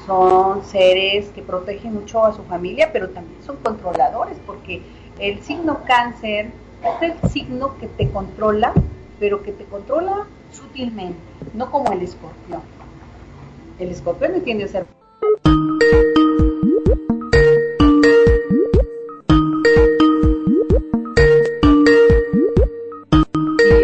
[0.06, 4.84] son seres que protegen mucho a su familia, pero también son controladores, porque
[5.18, 6.52] el signo cáncer
[6.84, 8.74] es el signo que te controla,
[9.20, 11.20] pero que te controla sutilmente,
[11.54, 12.62] no como el escorpión.
[13.78, 14.86] El escorpión no tiene que ser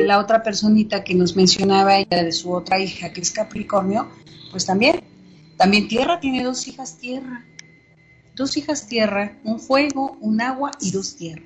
[0.06, 4.08] la otra personita que nos mencionaba ella de su otra hija que es Capricornio,
[4.52, 5.02] pues también
[5.58, 7.46] también tierra tiene dos hijas tierra.
[8.36, 11.46] Dos hijas tierra, un fuego, un agua y dos tierra.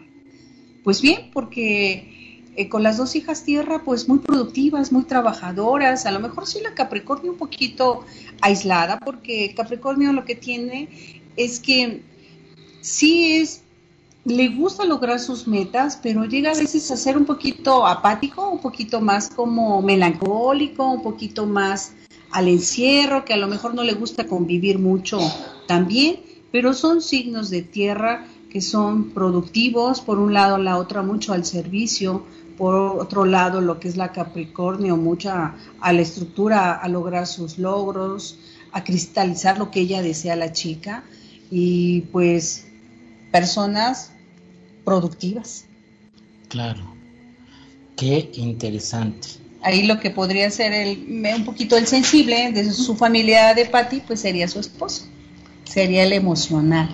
[0.83, 2.18] Pues bien, porque
[2.59, 6.05] eh, con las dos hijas tierra, pues muy productivas, muy trabajadoras.
[6.05, 8.03] A lo mejor sí la Capricornio un poquito
[8.41, 10.89] aislada, porque Capricornio lo que tiene
[11.37, 12.03] es que
[12.81, 13.61] sí es
[14.25, 18.59] le gusta lograr sus metas, pero llega a veces a ser un poquito apático, un
[18.59, 21.93] poquito más como melancólico, un poquito más
[22.29, 25.17] al encierro, que a lo mejor no le gusta convivir mucho
[25.65, 26.19] también,
[26.51, 31.45] pero son signos de tierra que son productivos, por un lado la otra mucho al
[31.45, 32.25] servicio,
[32.59, 37.57] por otro lado lo que es la Capricornio, mucha a la estructura, a lograr sus
[37.57, 38.37] logros,
[38.71, 41.03] a cristalizar lo que ella desea la chica
[41.49, 42.67] y pues
[43.31, 44.11] personas
[44.85, 45.65] productivas.
[46.49, 46.83] Claro,
[47.95, 53.53] qué interesante ahí lo que podría ser el, un poquito el sensible de su familia
[53.53, 55.05] de Patty, pues sería su esposo,
[55.63, 56.89] sería el emocional.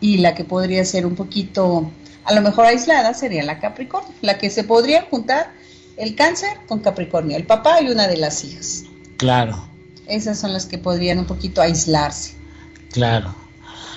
[0.00, 1.90] Y la que podría ser un poquito,
[2.28, 5.50] a lo mejor aislada, sería la Capricornio, la que se podría juntar
[5.96, 8.84] el cáncer con Capricornio, el papá y una de las hijas.
[9.16, 9.66] Claro.
[10.06, 12.34] Esas son las que podrían un poquito aislarse.
[12.92, 13.34] Claro.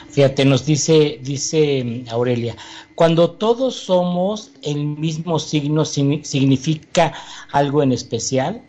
[0.10, 2.56] Fíjate, nos dice, dice Aurelia,
[2.96, 7.14] cuando todos somos el mismo signo, ¿significa
[7.52, 8.62] algo en especial?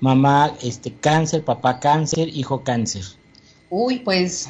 [0.00, 3.04] Mamá, este, cáncer, papá, cáncer, hijo, cáncer.
[3.70, 4.48] Uy, pues,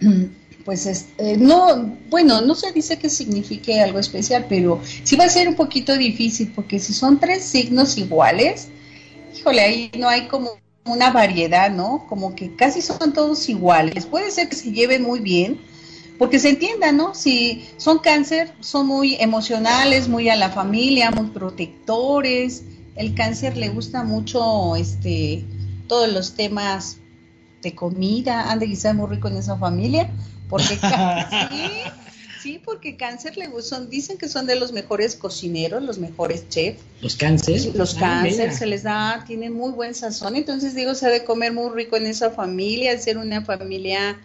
[0.64, 5.28] pues, este, no, bueno, no se dice que signifique algo especial, pero sí va a
[5.28, 8.68] ser un poquito difícil, porque si son tres signos iguales,
[9.36, 10.50] híjole, ahí no hay como
[10.84, 12.06] una variedad, ¿no?
[12.08, 14.06] Como que casi son todos iguales.
[14.06, 15.60] Puede ser que se lleven muy bien,
[16.18, 17.14] porque se entienda, ¿no?
[17.14, 22.64] Si son cáncer, son muy emocionales, muy a la familia, muy protectores.
[22.96, 25.44] El cáncer le gusta mucho este
[25.86, 26.98] todos los temas
[27.62, 30.10] de comida, anda quizás muy rico en esa familia,
[30.48, 30.76] porque
[31.50, 31.90] sí,
[32.42, 36.80] Sí, porque cáncer le son, dicen que son de los mejores cocineros, los mejores chefs.
[37.00, 37.74] Los cánceres.
[37.74, 41.52] Los ah, cánceres se les da, tienen muy buen sazón, entonces digo, se debe comer
[41.52, 44.20] muy rico en esa familia, ser una familia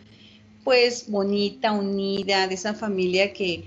[0.64, 3.66] pues bonita, unida, de esa familia que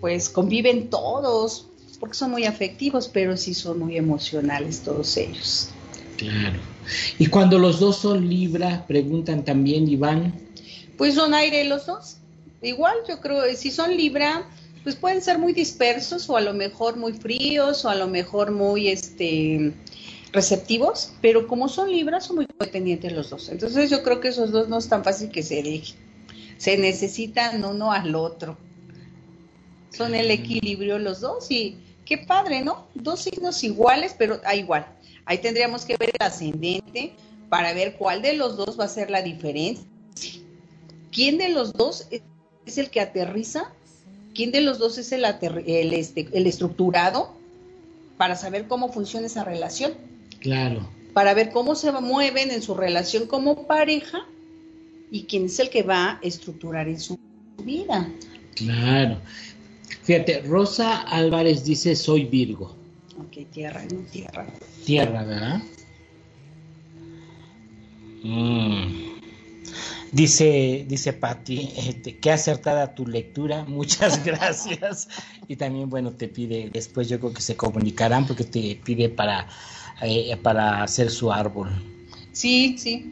[0.00, 1.66] pues conviven todos,
[1.98, 5.70] porque son muy afectivos, pero sí son muy emocionales todos ellos.
[6.16, 6.58] Claro.
[7.18, 10.34] Y cuando los dos son Libra, preguntan también, Iván.
[11.02, 12.18] Pues son aire los dos.
[12.62, 14.48] Igual yo creo, si son Libra,
[14.84, 18.52] pues pueden ser muy dispersos o a lo mejor muy fríos o a lo mejor
[18.52, 19.72] muy este
[20.30, 23.48] receptivos, pero como son Libra son muy dependientes los dos.
[23.48, 25.96] Entonces yo creo que esos dos no es tan fácil que se dejen.
[26.56, 28.56] Se necesitan uno al otro.
[29.90, 32.86] Son el equilibrio los dos y qué padre, ¿no?
[32.94, 34.86] Dos signos iguales, pero ah, igual.
[35.24, 37.16] Ahí tendríamos que ver el ascendente
[37.48, 39.84] para ver cuál de los dos va a ser la diferencia.
[41.12, 42.08] ¿Quién de los dos
[42.66, 43.70] es el que aterriza,
[44.34, 47.34] quién de los dos es el, el, este, el estructurado
[48.16, 49.94] para saber cómo funciona esa relación.
[50.40, 50.88] Claro.
[51.12, 54.26] Para ver cómo se mueven en su relación como pareja
[55.10, 57.18] y quién es el que va a estructurar en su
[57.62, 58.08] vida.
[58.54, 59.18] Claro.
[60.02, 62.74] Fíjate, Rosa Álvarez dice soy Virgo.
[63.18, 64.46] Ok, tierra, no tierra.
[64.84, 65.62] Tierra, ¿verdad?
[68.22, 69.11] Mm.
[70.12, 75.08] Dice, dice Patti, este, qué acertada tu lectura, muchas gracias.
[75.48, 79.48] y también, bueno, te pide, después yo creo que se comunicarán porque te pide para,
[80.02, 81.70] eh, para hacer su árbol.
[82.32, 83.10] Sí, sí.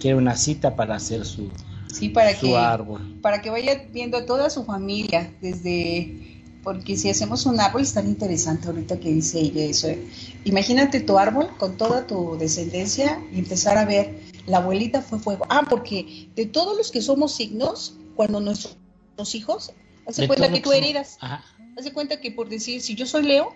[0.00, 1.48] Quiere una cita para hacer su,
[1.92, 3.20] sí, para su que, árbol.
[3.22, 7.92] Para que vaya viendo a toda su familia, desde, porque si hacemos un árbol es
[7.92, 9.86] tan interesante ahorita que dice ella eso.
[9.86, 10.02] ¿eh?
[10.44, 15.46] Imagínate tu árbol con toda tu descendencia y empezar a ver la abuelita fue fuego.
[15.48, 18.76] Ah, porque de todos los que somos signos, cuando nuestros
[19.34, 19.72] hijos,
[20.06, 20.70] hace De cuenta que tú.
[21.20, 21.44] Ajá.
[21.78, 23.54] Hace cuenta que por decir, si yo soy Leo,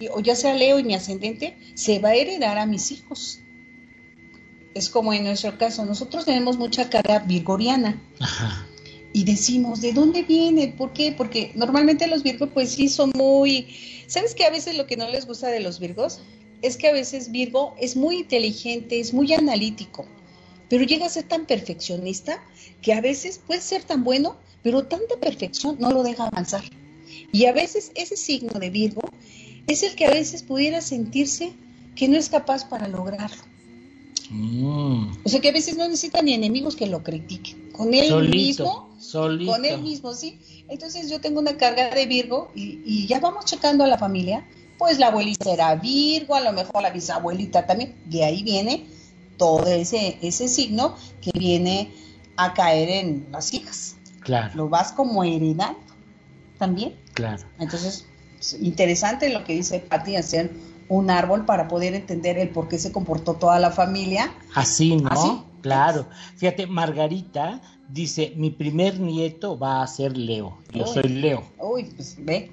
[0.00, 3.38] y- o ya sea Leo y mi ascendente, se va a heredar a mis hijos.
[4.74, 8.66] Es como en nuestro caso, nosotros tenemos mucha cara virgoriana Ajá.
[9.12, 10.68] y decimos, ¿de dónde viene?
[10.68, 11.12] ¿Por qué?
[11.12, 13.66] Porque normalmente los virgos pues sí son muy...
[14.06, 16.20] ¿Sabes que a veces lo que no les gusta de los virgos?
[16.62, 20.06] Es que a veces Virgo es muy inteligente, es muy analítico,
[20.68, 22.42] pero llega a ser tan perfeccionista
[22.80, 26.62] que a veces puede ser tan bueno, pero tanta perfección no lo deja avanzar.
[27.32, 29.02] Y a veces ese signo de Virgo
[29.66, 31.52] es el que a veces pudiera sentirse
[31.94, 33.42] que no es capaz para lograrlo.
[34.30, 35.12] Mm.
[35.24, 37.70] O sea que a veces no necesita ni enemigos que lo critiquen.
[37.72, 39.52] Con él Solito, mismo solito.
[39.52, 40.38] con él mismo, ¿sí?
[40.68, 44.46] Entonces yo tengo una carga de Virgo y, y ya vamos checando a la familia,
[44.82, 48.88] pues la abuelita era Virgo, a lo mejor la bisabuelita también, de ahí viene
[49.36, 51.92] todo ese, ese signo que viene
[52.36, 53.94] a caer en las hijas.
[54.22, 55.78] Claro, Lo vas como heredando
[56.58, 56.96] también.
[57.14, 57.44] claro.
[57.60, 58.08] Entonces,
[58.40, 60.50] es interesante lo que dice Patti, hacer
[60.88, 64.34] un árbol para poder entender el por qué se comportó toda la familia.
[64.52, 65.10] Así, ¿no?
[65.10, 65.42] Así.
[65.60, 66.08] Claro.
[66.38, 70.58] Fíjate, Margarita dice, mi primer nieto va a ser Leo.
[70.72, 70.90] Yo Uy.
[70.92, 71.44] soy Leo.
[71.60, 72.50] Uy, pues ve.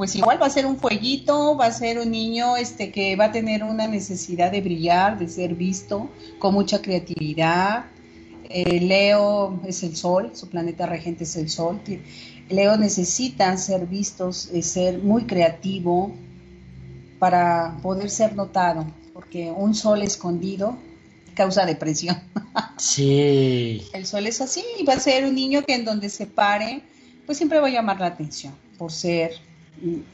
[0.00, 3.26] Pues igual va a ser un fueguito, va a ser un niño este que va
[3.26, 7.84] a tener una necesidad de brillar, de ser visto, con mucha creatividad.
[8.48, 11.82] Eh, Leo es el sol, su planeta regente es el sol.
[12.48, 16.14] Leo necesita ser vistos, eh, ser muy creativo
[17.18, 20.78] para poder ser notado, porque un sol escondido
[21.34, 22.16] causa depresión.
[22.78, 23.82] Sí.
[23.92, 26.80] El sol es así y va a ser un niño que en donde se pare,
[27.26, 29.49] pues siempre va a llamar la atención por ser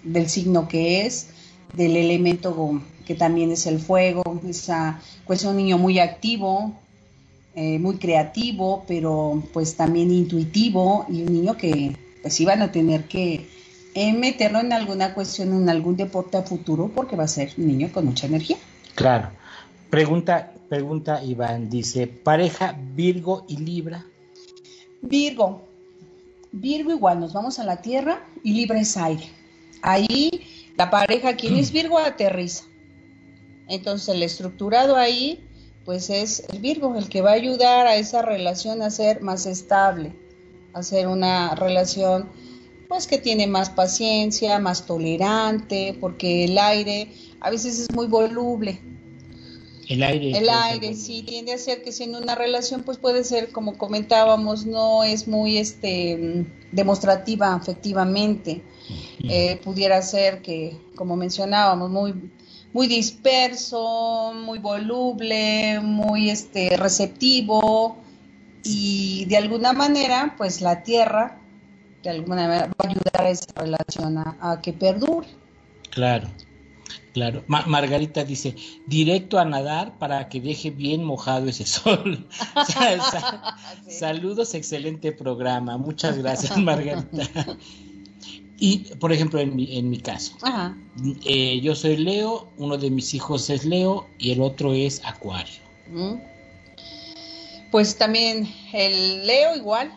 [0.03, 1.29] del signo que es,
[1.75, 6.75] del elemento que también es el fuego, esa, pues un niño muy activo,
[7.55, 13.05] eh, muy creativo, pero pues también intuitivo y un niño que pues iban a tener
[13.05, 13.47] que
[13.95, 17.69] eh, meterlo en alguna cuestión, en algún deporte a futuro, porque va a ser un
[17.69, 18.59] niño con mucha energía.
[18.95, 19.31] Claro.
[19.89, 24.05] Pregunta, pregunta Iván, dice, pareja Virgo y Libra.
[25.01, 25.63] Virgo.
[26.53, 29.31] Virgo igual, nos vamos a la Tierra y Libra es aire.
[29.83, 30.31] Ahí
[30.77, 32.65] la pareja, quien es Virgo, aterriza.
[33.69, 35.45] Entonces el estructurado ahí,
[35.85, 39.47] pues es el Virgo, el que va a ayudar a esa relación a ser más
[39.47, 40.13] estable,
[40.73, 42.29] a ser una relación
[42.89, 47.09] pues que tiene más paciencia, más tolerante, porque el aire
[47.41, 48.81] a veces es muy voluble,
[49.89, 50.39] El aire.
[50.39, 54.67] el aire sí tiende a ser que siendo una relación pues puede ser como comentábamos
[54.67, 58.63] no es muy este mm, demostrativa afectivamente
[59.23, 62.15] Eh, pudiera ser que como mencionábamos muy
[62.73, 67.97] muy disperso muy voluble muy este receptivo
[68.63, 71.39] y de alguna manera pues la tierra
[72.03, 75.27] de alguna manera va a ayudar a esa relación a, a que perdure
[75.91, 76.29] Claro,
[77.15, 77.43] claro.
[77.47, 78.55] Ma- Margarita dice,
[78.87, 82.29] directo a nadar para que deje bien mojado ese sol.
[82.69, 83.57] Sa- sa-
[83.89, 85.79] Saludos, excelente programa.
[85.79, 87.23] Muchas gracias, Margarita.
[88.59, 90.77] Y, por ejemplo, en mi, en mi caso, Ajá.
[91.27, 95.61] eh, yo soy Leo, uno de mis hijos es Leo y el otro es Acuario.
[95.91, 96.15] Mm.
[97.71, 99.93] Pues también el Leo igual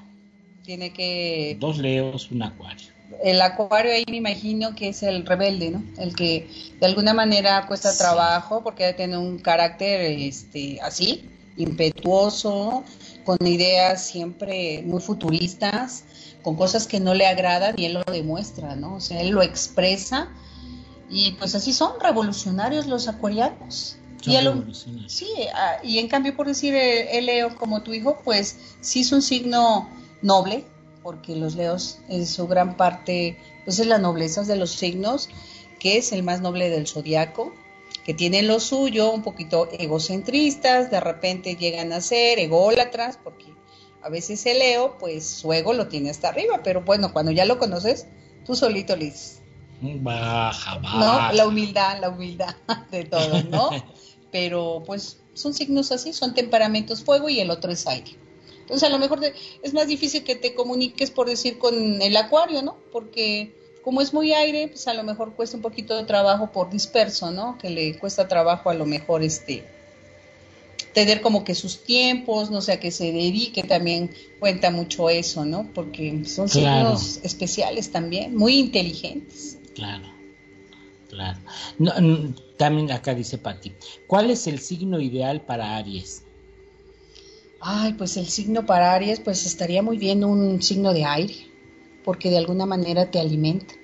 [0.65, 2.87] tiene que Dos Leos, un Acuario.
[3.23, 5.83] el acuario ahí me imagino que es el rebelde, ¿no?
[5.97, 6.47] El que
[6.79, 7.97] de alguna manera cuesta Sí.
[7.99, 11.23] trabajo porque tiene un carácter este así,
[11.57, 12.83] impetuoso,
[13.29, 16.03] con ideas siempre muy futuristas,
[16.41, 18.95] con cosas que no le agradan y él lo demuestra, ¿no?
[18.95, 20.29] O sea, él lo expresa
[21.11, 23.97] y pues así son revolucionarios los acuarianos.
[24.19, 25.13] Son Y revolucionarios.
[25.13, 25.27] Sí,
[25.83, 29.21] y en cambio por decir el, el Leo como tu hijo, pues sí es un
[29.21, 29.87] signo
[30.23, 30.65] noble,
[31.03, 35.29] porque los Leos en su gran parte, pues es la nobleza de los signos,
[35.77, 37.53] que es el más noble del zodiaco,
[38.09, 43.45] que tienen lo suyo, un poquito egocentristas, de repente llegan a ser ególatras, porque
[44.01, 47.45] a veces el Leo, pues su ego lo tiene hasta arriba, pero bueno, cuando ya
[47.45, 48.07] lo conoces,
[48.47, 49.43] tú solito le dices.
[49.81, 50.97] Baja, baja.
[50.97, 51.33] ¿No?
[51.33, 52.55] La humildad, la humildad
[52.89, 53.69] de todos, ¿no?
[54.31, 58.15] pero pues son signos así, son temperamentos fuego y el otro es aire.
[58.61, 59.19] Entonces a lo mejor
[59.61, 62.75] es más difícil que te comuniques por decir con el acuario, ¿no?
[62.91, 63.55] Porque
[63.89, 67.31] como es muy aire, pues a lo mejor cuesta un poquito de trabajo por disperso,
[67.31, 67.57] ¿no?
[67.57, 69.63] Que le cuesta trabajo a lo mejor este
[70.93, 75.43] tener como que sus tiempos, no sé a qué se dedique, también cuenta mucho eso,
[75.43, 75.71] ¿no?
[75.73, 79.57] Porque son signos especiales también, muy inteligentes.
[79.73, 80.05] Claro,
[81.09, 81.39] claro.
[82.57, 83.73] también acá dice Pati,
[84.05, 86.21] ¿cuál es el signo ideal para Aries?
[87.59, 91.47] Ay, pues el signo para Aries, pues estaría muy bien un signo de aire,
[92.03, 93.78] porque de alguna manera te alimenta.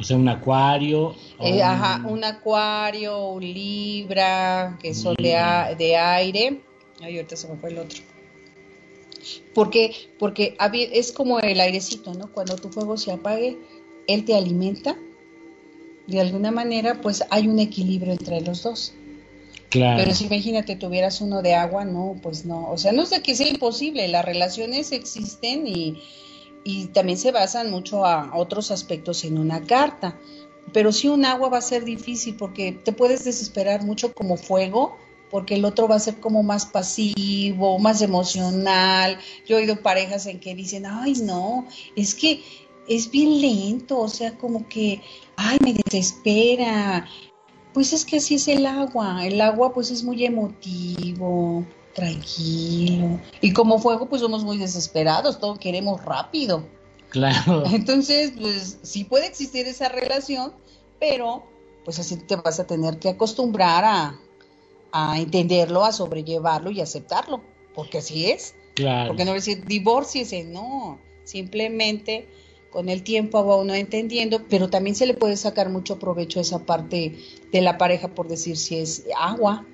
[0.00, 1.14] O sea, un acuario.
[1.40, 5.36] Eh, ajá, un acuario, un libra, que son de,
[5.76, 6.62] de, aire.
[7.02, 8.00] Ay, ahorita se me fue el otro.
[9.54, 12.32] Porque, porque es como el airecito, ¿no?
[12.32, 13.58] Cuando tu fuego se apague,
[14.06, 14.96] él te alimenta.
[16.06, 18.94] De alguna manera, pues hay un equilibrio entre los dos.
[19.70, 22.70] Pero si imagínate, tuvieras uno de agua, no, pues no.
[22.70, 26.02] O sea, no es de que sea imposible, las relaciones existen y,
[26.64, 30.18] y también se basan mucho a otros aspectos en una carta.
[30.72, 34.96] Pero si un agua va a ser difícil porque te puedes desesperar mucho como fuego,
[35.30, 39.18] porque el otro va a ser como más pasivo, más emocional.
[39.46, 42.42] Yo he oído parejas en que dicen, ay, no, es que
[42.88, 45.00] es bien lento, o sea, como que,
[45.36, 47.06] ay, me desespera,
[47.72, 49.24] pues es que así es el agua.
[49.24, 51.64] El agua pues es muy emotivo,
[52.00, 53.20] tranquilo.
[53.40, 56.64] Y como fuego pues somos muy desesperados, todo queremos rápido.
[57.10, 57.64] Claro.
[57.72, 60.52] Entonces, pues sí puede existir esa relación,
[60.98, 61.44] pero
[61.84, 64.20] pues así te vas a tener que acostumbrar a,
[64.92, 67.40] a entenderlo, a sobrellevarlo y aceptarlo,
[67.74, 68.54] porque así es.
[68.74, 69.08] Claro.
[69.08, 72.28] Porque no decir divorciese, no, simplemente
[72.70, 76.42] con el tiempo va uno entendiendo, pero también se le puede sacar mucho provecho a
[76.42, 77.16] esa parte
[77.52, 79.66] de la pareja, por decir si es agua,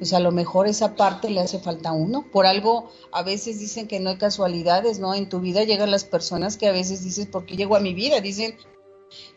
[0.00, 2.24] pues a lo mejor esa parte le hace falta a uno.
[2.32, 5.12] Por algo, a veces dicen que no hay casualidades, ¿no?
[5.14, 7.92] En tu vida llegan las personas que a veces dices, ¿por qué llegó a mi
[7.92, 8.22] vida?
[8.22, 8.56] Dicen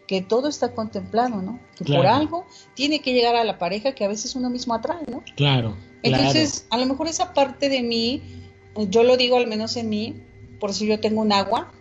[0.07, 1.59] que todo está contemplado, ¿no?
[1.75, 2.45] Que por algo
[2.75, 5.21] tiene que llegar a la pareja que a veces uno mismo atrae, ¿no?
[5.35, 5.75] Claro.
[6.01, 8.21] Entonces, a lo mejor esa parte de mí,
[8.87, 10.23] yo lo digo al menos en mí,
[10.61, 11.73] por si yo tengo un agua,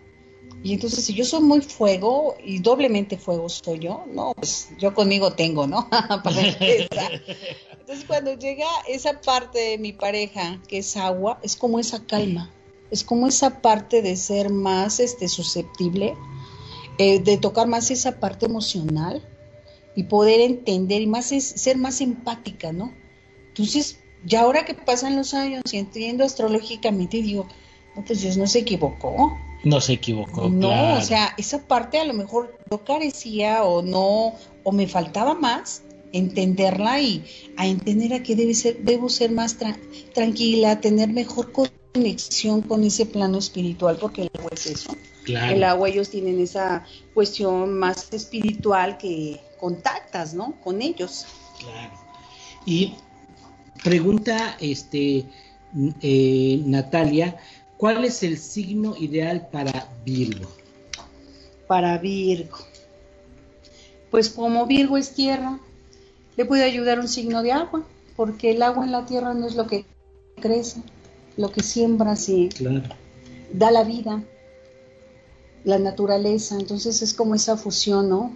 [0.64, 4.92] y entonces, si yo soy muy fuego y doblemente fuego soy yo, no, pues yo
[4.92, 5.88] conmigo tengo, ¿no?
[7.82, 12.48] entonces, cuando llega esa parte de mi pareja, que es agua, es como esa calma,
[12.92, 16.14] es como esa parte de ser más este, susceptible,
[16.98, 19.20] eh, de tocar más esa parte emocional
[19.96, 22.94] y poder entender y más ser más empática, ¿no?
[23.48, 27.48] Entonces, ya ahora que pasan los años y entiendo astrológicamente, digo,
[27.96, 30.48] no, pues Dios no se equivocó no se equivocó.
[30.48, 35.34] No, o sea, esa parte a lo mejor yo carecía o no, o me faltaba
[35.34, 35.82] más
[36.12, 37.24] entenderla y
[37.56, 39.56] a entender a que debe ser, debo ser más
[40.14, 41.52] tranquila, tener mejor
[41.92, 44.96] conexión con ese plano espiritual, porque el agua es eso.
[45.26, 46.84] El agua ellos tienen esa
[47.14, 50.54] cuestión más espiritual que contactas, ¿no?
[50.62, 51.26] Con ellos.
[51.60, 51.92] Claro.
[52.66, 52.94] Y
[53.84, 55.26] pregunta, este,
[56.00, 57.38] eh, Natalia,
[57.82, 60.48] ¿Cuál es el signo ideal para Virgo?
[61.66, 62.58] Para Virgo.
[64.08, 65.58] Pues como Virgo es tierra,
[66.36, 67.84] le puede ayudar un signo de agua,
[68.16, 69.84] porque el agua en la tierra no es lo que
[70.40, 70.80] crece,
[71.36, 72.48] lo que siembra, sí.
[73.52, 74.22] Da la vida,
[75.64, 78.32] la naturaleza, entonces es como esa fusión, ¿no?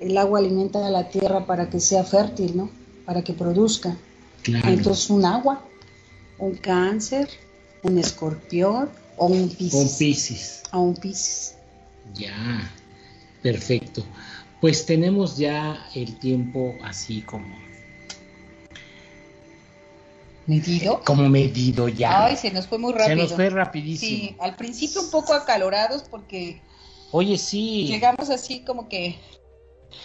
[0.00, 2.70] El agua alimenta a la tierra para que sea fértil, ¿no?
[3.04, 3.96] Para que produzca.
[4.44, 5.62] Entonces un agua,
[6.38, 7.28] un cáncer,
[7.82, 9.74] un escorpión o un piscis.
[9.74, 11.54] Un un piscis.
[12.14, 12.70] Ya,
[13.42, 14.04] perfecto.
[14.60, 17.46] Pues tenemos ya el tiempo así como...
[20.46, 21.02] ¿Medido?
[21.04, 22.24] Como medido ya.
[22.24, 23.16] Ay, se nos fue muy rápido.
[23.16, 24.18] Se nos fue rapidísimo.
[24.18, 26.62] Sí, al principio un poco acalorados porque...
[27.12, 27.86] Oye, sí.
[27.86, 29.16] Llegamos así como que...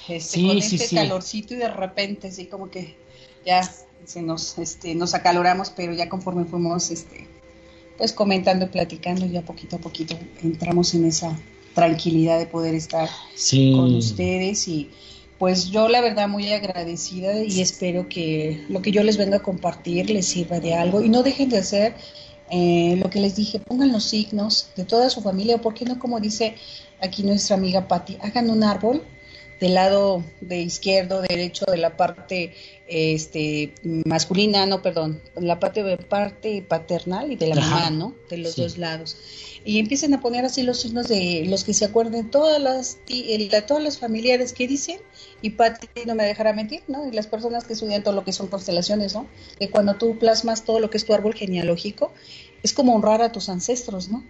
[0.08, 2.98] Este, con este calorcito y de repente así como que
[3.46, 3.64] ya
[4.06, 7.28] se nos, este, nos acaloramos, pero ya conforme fuimos este,
[7.98, 11.38] pues comentando y platicando, ya poquito a poquito entramos en esa
[11.74, 13.10] tranquilidad de poder estar
[13.52, 14.68] con ustedes.
[14.68, 14.90] Y
[15.38, 19.44] pues yo la verdad muy agradecida y espero que lo que yo les venga a
[19.44, 21.02] compartir les sirva de algo.
[21.02, 21.96] Y no dejen de hacer
[22.50, 25.86] eh, lo que les dije, pongan los signos de toda su familia o por qué
[25.86, 26.56] no como dice
[27.02, 29.02] aquí nuestra amiga Patti, hagan un árbol
[29.64, 32.54] del lado de izquierdo, derecho, de la parte
[32.86, 38.14] este masculina, no, perdón, la parte, parte paternal y de la mamá, ¿no?
[38.30, 39.16] De los dos lados.
[39.64, 42.98] Y empiecen a poner así los signos de los que se acuerden, todas las,
[43.66, 45.00] todas las familiares que dicen,
[45.42, 47.08] y Pati no me dejará mentir, ¿no?
[47.08, 49.28] Y las personas que estudian todo lo que son constelaciones, ¿no?
[49.58, 52.12] Que cuando tú plasmas todo lo que es tu árbol genealógico,
[52.64, 54.26] es como honrar a tus ancestros, ¿no?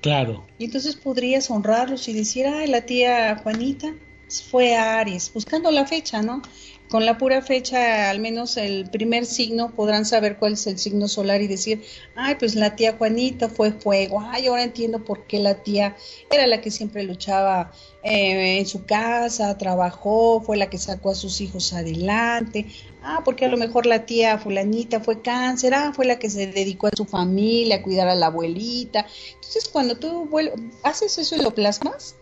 [0.00, 0.46] Claro.
[0.58, 3.92] Y entonces podrías honrarlos y decir, ay, la tía Juanita
[4.28, 6.42] fue Aries, buscando la fecha, ¿no?
[6.88, 11.08] Con la pura fecha, al menos el primer signo, podrán saber cuál es el signo
[11.08, 11.82] solar y decir,
[12.14, 15.96] ay, pues la tía Juanita fue fuego, ay, ahora entiendo por qué la tía
[16.30, 17.72] era la que siempre luchaba
[18.02, 22.66] eh, en su casa, trabajó, fue la que sacó a sus hijos adelante,
[23.02, 26.46] ah, porque a lo mejor la tía fulanita fue cáncer, ah, fue la que se
[26.46, 29.06] dedicó a su familia, a cuidar a la abuelita.
[29.34, 30.28] Entonces, cuando tú
[30.82, 32.14] haces eso y lo plasmas,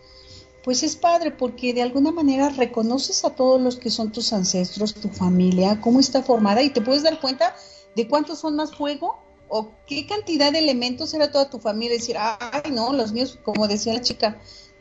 [0.63, 4.93] pues es padre porque de alguna manera reconoces a todos los que son tus ancestros,
[4.93, 7.53] tu familia, cómo está formada y te puedes dar cuenta
[7.95, 11.97] de cuántos son más fuego o qué cantidad de elementos era toda tu familia.
[11.97, 14.39] Decir, ay, no, los míos, como decía la chica,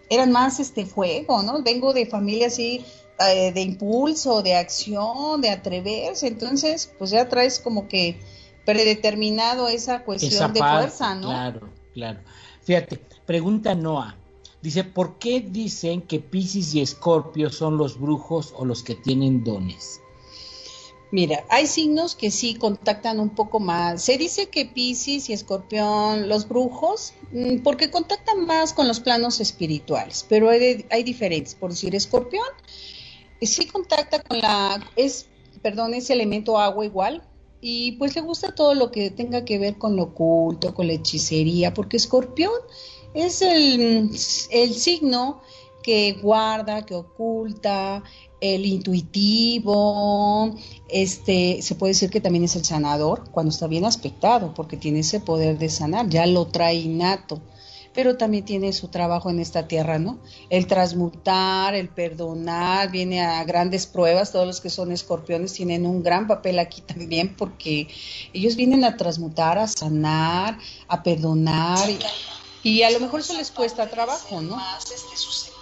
[0.08, 1.62] eran más este fuego, ¿no?
[1.62, 2.84] Vengo de familia así
[3.28, 6.28] eh, de impulso, de acción, de atreverse.
[6.28, 8.20] Entonces, pues ya traes como que
[8.64, 11.28] predeterminado esa cuestión de fuerza, ¿no?
[11.28, 12.20] Claro, claro.
[12.62, 14.21] Fíjate, pregunta Noah.
[14.62, 19.42] Dice, ¿por qué dicen que Pisces y Escorpio son los brujos o los que tienen
[19.42, 20.00] dones?
[21.10, 24.02] Mira, hay signos que sí contactan un poco más.
[24.02, 29.40] Se dice que Pisces y Escorpión, los brujos, mm, porque contactan más con los planos
[29.40, 31.44] espirituales, pero hay, hay.
[31.60, 32.46] Por decir, Escorpión
[33.40, 35.26] eh, sí contacta con la, es,
[35.60, 37.22] perdón, ese elemento agua igual,
[37.60, 40.94] y pues le gusta todo lo que tenga que ver con lo oculto, con la
[40.94, 42.52] hechicería, porque Escorpión
[43.14, 45.40] es el, signo
[45.82, 48.02] que guarda, que oculta,
[48.40, 50.54] el intuitivo,
[50.88, 55.00] este, se puede decir que también es el sanador cuando está bien aspectado, porque tiene
[55.00, 57.40] ese poder de sanar, ya lo trae innato,
[57.94, 60.18] pero también tiene su trabajo en esta tierra, ¿no?
[60.50, 66.02] El transmutar, el perdonar, viene a grandes pruebas, todos los que son escorpiones tienen un
[66.02, 67.88] gran papel aquí también, porque
[68.32, 70.58] ellos vienen a transmutar, a sanar,
[70.88, 71.88] a perdonar.
[72.82, 74.56] A lo mejor eso les cuesta trabajo, ¿no?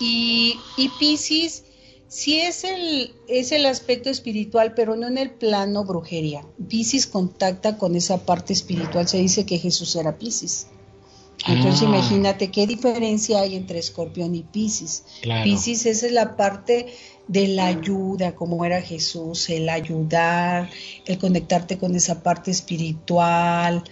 [0.00, 1.64] Y, y Pisces
[2.08, 6.44] sí es el, es el aspecto espiritual, pero no en el plano brujería.
[6.68, 9.08] Pisces contacta con esa parte espiritual.
[9.08, 10.66] Se dice que Jesús era Pisces.
[11.46, 11.86] Entonces ah.
[11.86, 15.04] imagínate qué diferencia hay entre Escorpión y Pisces.
[15.44, 16.86] Pisces esa es la parte
[17.28, 20.68] de la ayuda, como era Jesús, el ayudar,
[21.06, 23.84] el conectarte con esa parte espiritual,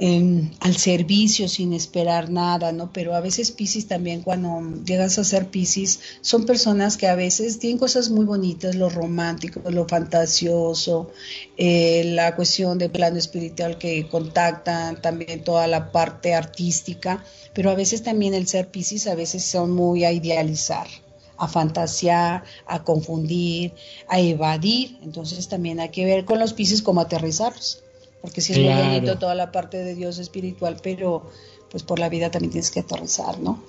[0.00, 2.92] al servicio sin esperar nada, ¿no?
[2.92, 7.60] Pero a veces Pisces también cuando llegas a ser Pisces son personas que a veces
[7.60, 11.12] tienen cosas muy bonitas, lo romántico, lo fantasioso,
[11.56, 17.74] eh, la cuestión de plano espiritual que contactan, también toda la parte artística, pero a
[17.74, 20.88] veces también el ser Pisces a veces son muy a idealizar
[21.36, 23.72] a fantasear, a confundir,
[24.06, 25.00] a evadir.
[25.02, 27.83] Entonces también hay que ver con los Pisces cómo aterrizarlos
[28.24, 31.30] porque si es muy bonito toda la parte de Dios espiritual, pero
[31.70, 33.62] pues por la vida también tienes que aterrizar, ¿no?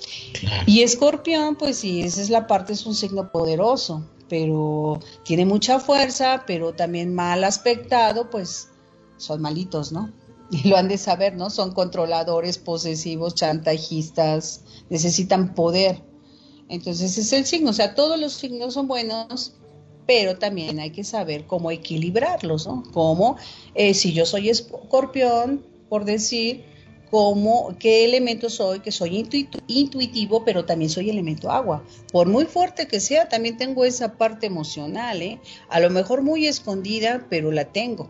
[0.65, 5.81] Y escorpión, pues sí, esa es la parte, es un signo poderoso, pero tiene mucha
[5.81, 8.69] fuerza, pero también mal aspectado, pues
[9.17, 10.13] son malitos, ¿no?
[10.49, 11.49] Y lo han de saber, ¿no?
[11.49, 16.01] Son controladores, posesivos, chantajistas, necesitan poder.
[16.69, 19.51] Entonces es el signo, o sea, todos los signos son buenos,
[20.05, 22.83] pero también hay que saber cómo equilibrarlos, ¿no?
[22.93, 23.37] Cómo,
[23.73, 26.63] eh, si yo soy escorpión, por decir,
[27.09, 29.25] cómo, qué elemento soy, que soy
[29.67, 31.83] intuitivo, pero también soy elemento agua.
[32.11, 35.39] Por muy fuerte que sea, también tengo esa parte emocional, ¿eh?
[35.69, 38.09] A lo mejor muy escondida, pero la tengo.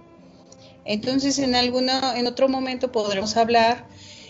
[0.85, 3.87] Entonces, en alguna, en otro momento podremos hablar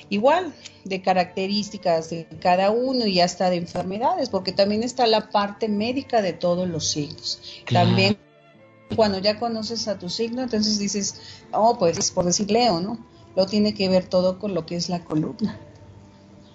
[0.10, 0.54] igual
[0.84, 6.22] de características de cada uno y hasta de enfermedades, porque también está la parte médica
[6.22, 7.42] de todos los signos.
[7.72, 8.18] También
[8.96, 11.20] cuando ya conoces a tu signo, entonces dices,
[11.52, 13.00] oh, pues por decir Leo, ¿no?
[13.36, 15.60] Lo tiene que ver todo con lo que es la columna.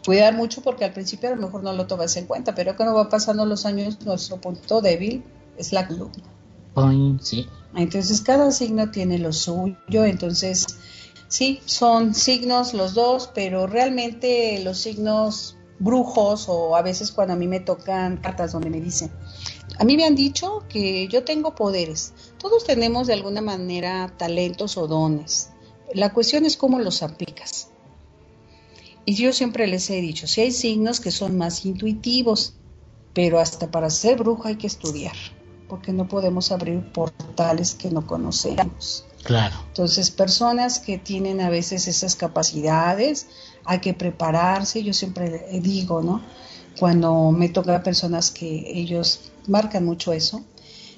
[0.05, 2.95] Cuidar mucho porque al principio a lo mejor no lo tomas en cuenta, pero cuando
[2.95, 5.23] va pasando los años, nuestro punto débil
[5.59, 6.25] es la columna.
[7.21, 7.47] sí.
[7.75, 10.67] Entonces cada signo tiene lo suyo, entonces
[11.31, 17.37] Sí, son signos los dos, pero realmente los signos brujos o a veces cuando a
[17.37, 19.13] mí me tocan cartas donde me dicen,
[19.79, 22.15] a mí me han dicho que yo tengo poderes.
[22.37, 25.51] Todos tenemos de alguna manera talentos o dones.
[25.95, 27.69] La cuestión es cómo los aplicas.
[29.05, 32.55] Y yo siempre les he dicho, si hay signos que son más intuitivos,
[33.15, 35.15] pero hasta para ser bruja hay que estudiar,
[35.69, 39.07] porque no podemos abrir portales que no conocemos.
[39.23, 39.57] Claro.
[39.69, 43.27] Entonces, personas que tienen a veces esas capacidades,
[43.65, 46.23] hay que prepararse, yo siempre digo, ¿no?
[46.79, 50.43] Cuando me toca personas que ellos marcan mucho eso,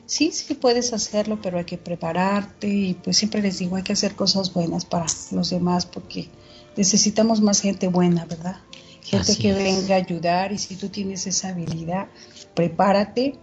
[0.06, 3.94] sí, sí puedes hacerlo, pero hay que prepararte y pues siempre les digo, hay que
[3.94, 6.28] hacer cosas buenas para los demás porque
[6.76, 8.58] necesitamos más gente buena, ¿verdad?
[9.02, 12.06] Gente que venga a ayudar y si tú tienes esa habilidad,
[12.54, 13.36] prepárate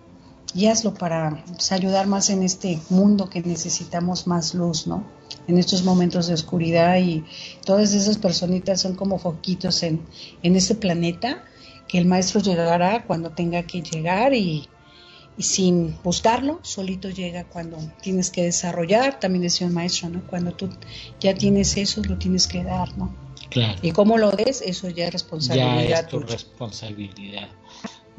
[0.55, 5.03] y hazlo para pues, ayudar más en este mundo que necesitamos más luz, ¿no?
[5.47, 7.23] En estos momentos de oscuridad y
[7.65, 10.01] todas esas personitas son como foquitos en,
[10.43, 11.43] en este planeta
[11.87, 14.67] que el maestro llegará cuando tenga que llegar y,
[15.37, 20.21] y sin buscarlo, solito llega cuando tienes que desarrollar, también decía el maestro, ¿no?
[20.27, 20.69] Cuando tú
[21.19, 23.15] ya tienes eso, lo tienes que dar, ¿no?
[23.49, 23.79] Claro.
[23.81, 26.33] Y cómo lo des, eso ya es responsabilidad Ya es tu tuya.
[26.33, 27.49] responsabilidad.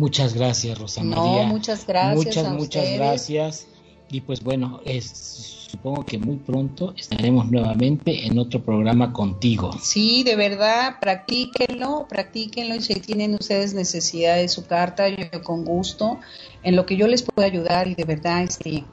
[0.01, 1.47] Muchas gracias, Rosa No, María.
[1.47, 2.99] muchas gracias Muchas, a muchas ustedes.
[2.99, 3.67] gracias.
[4.11, 9.71] Y pues bueno, es, supongo que muy pronto estaremos nuevamente en otro programa contigo.
[9.79, 15.67] Sí, de verdad, practíquenlo, practíquenlo y si tienen ustedes necesidad de su carta, yo con
[15.67, 16.19] gusto,
[16.63, 18.85] en lo que yo les puedo ayudar y de verdad, este,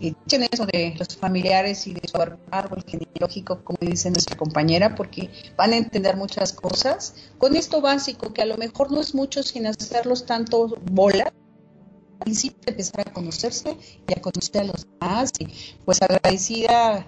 [0.00, 2.16] echen eso de los familiares y de su
[2.50, 7.14] árbol genealógico, como dice nuestra compañera, porque van a entender muchas cosas.
[7.38, 12.24] Con esto básico, que a lo mejor no es mucho sin hacerlos tanto bola, al
[12.24, 13.76] principio empezar a conocerse
[14.08, 15.48] y a conocer a los demás, y
[15.84, 17.06] pues agradecida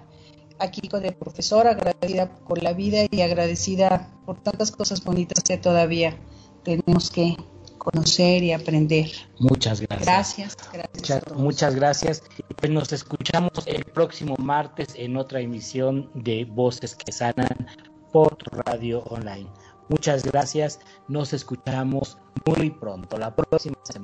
[0.59, 5.57] aquí con el profesor, agradecida por la vida y agradecida por tantas cosas bonitas que
[5.57, 6.17] todavía
[6.63, 7.35] tenemos que
[7.83, 9.11] conocer y aprender.
[9.39, 10.05] Muchas gracias.
[10.05, 10.93] Gracias, gracias.
[10.95, 12.23] Muchas, muchas gracias.
[12.57, 17.67] Pues nos escuchamos el próximo martes en otra emisión de Voces que Sanan
[18.11, 19.49] por radio online.
[19.89, 20.79] Muchas gracias.
[21.07, 24.01] Nos escuchamos muy pronto, la próxima semana.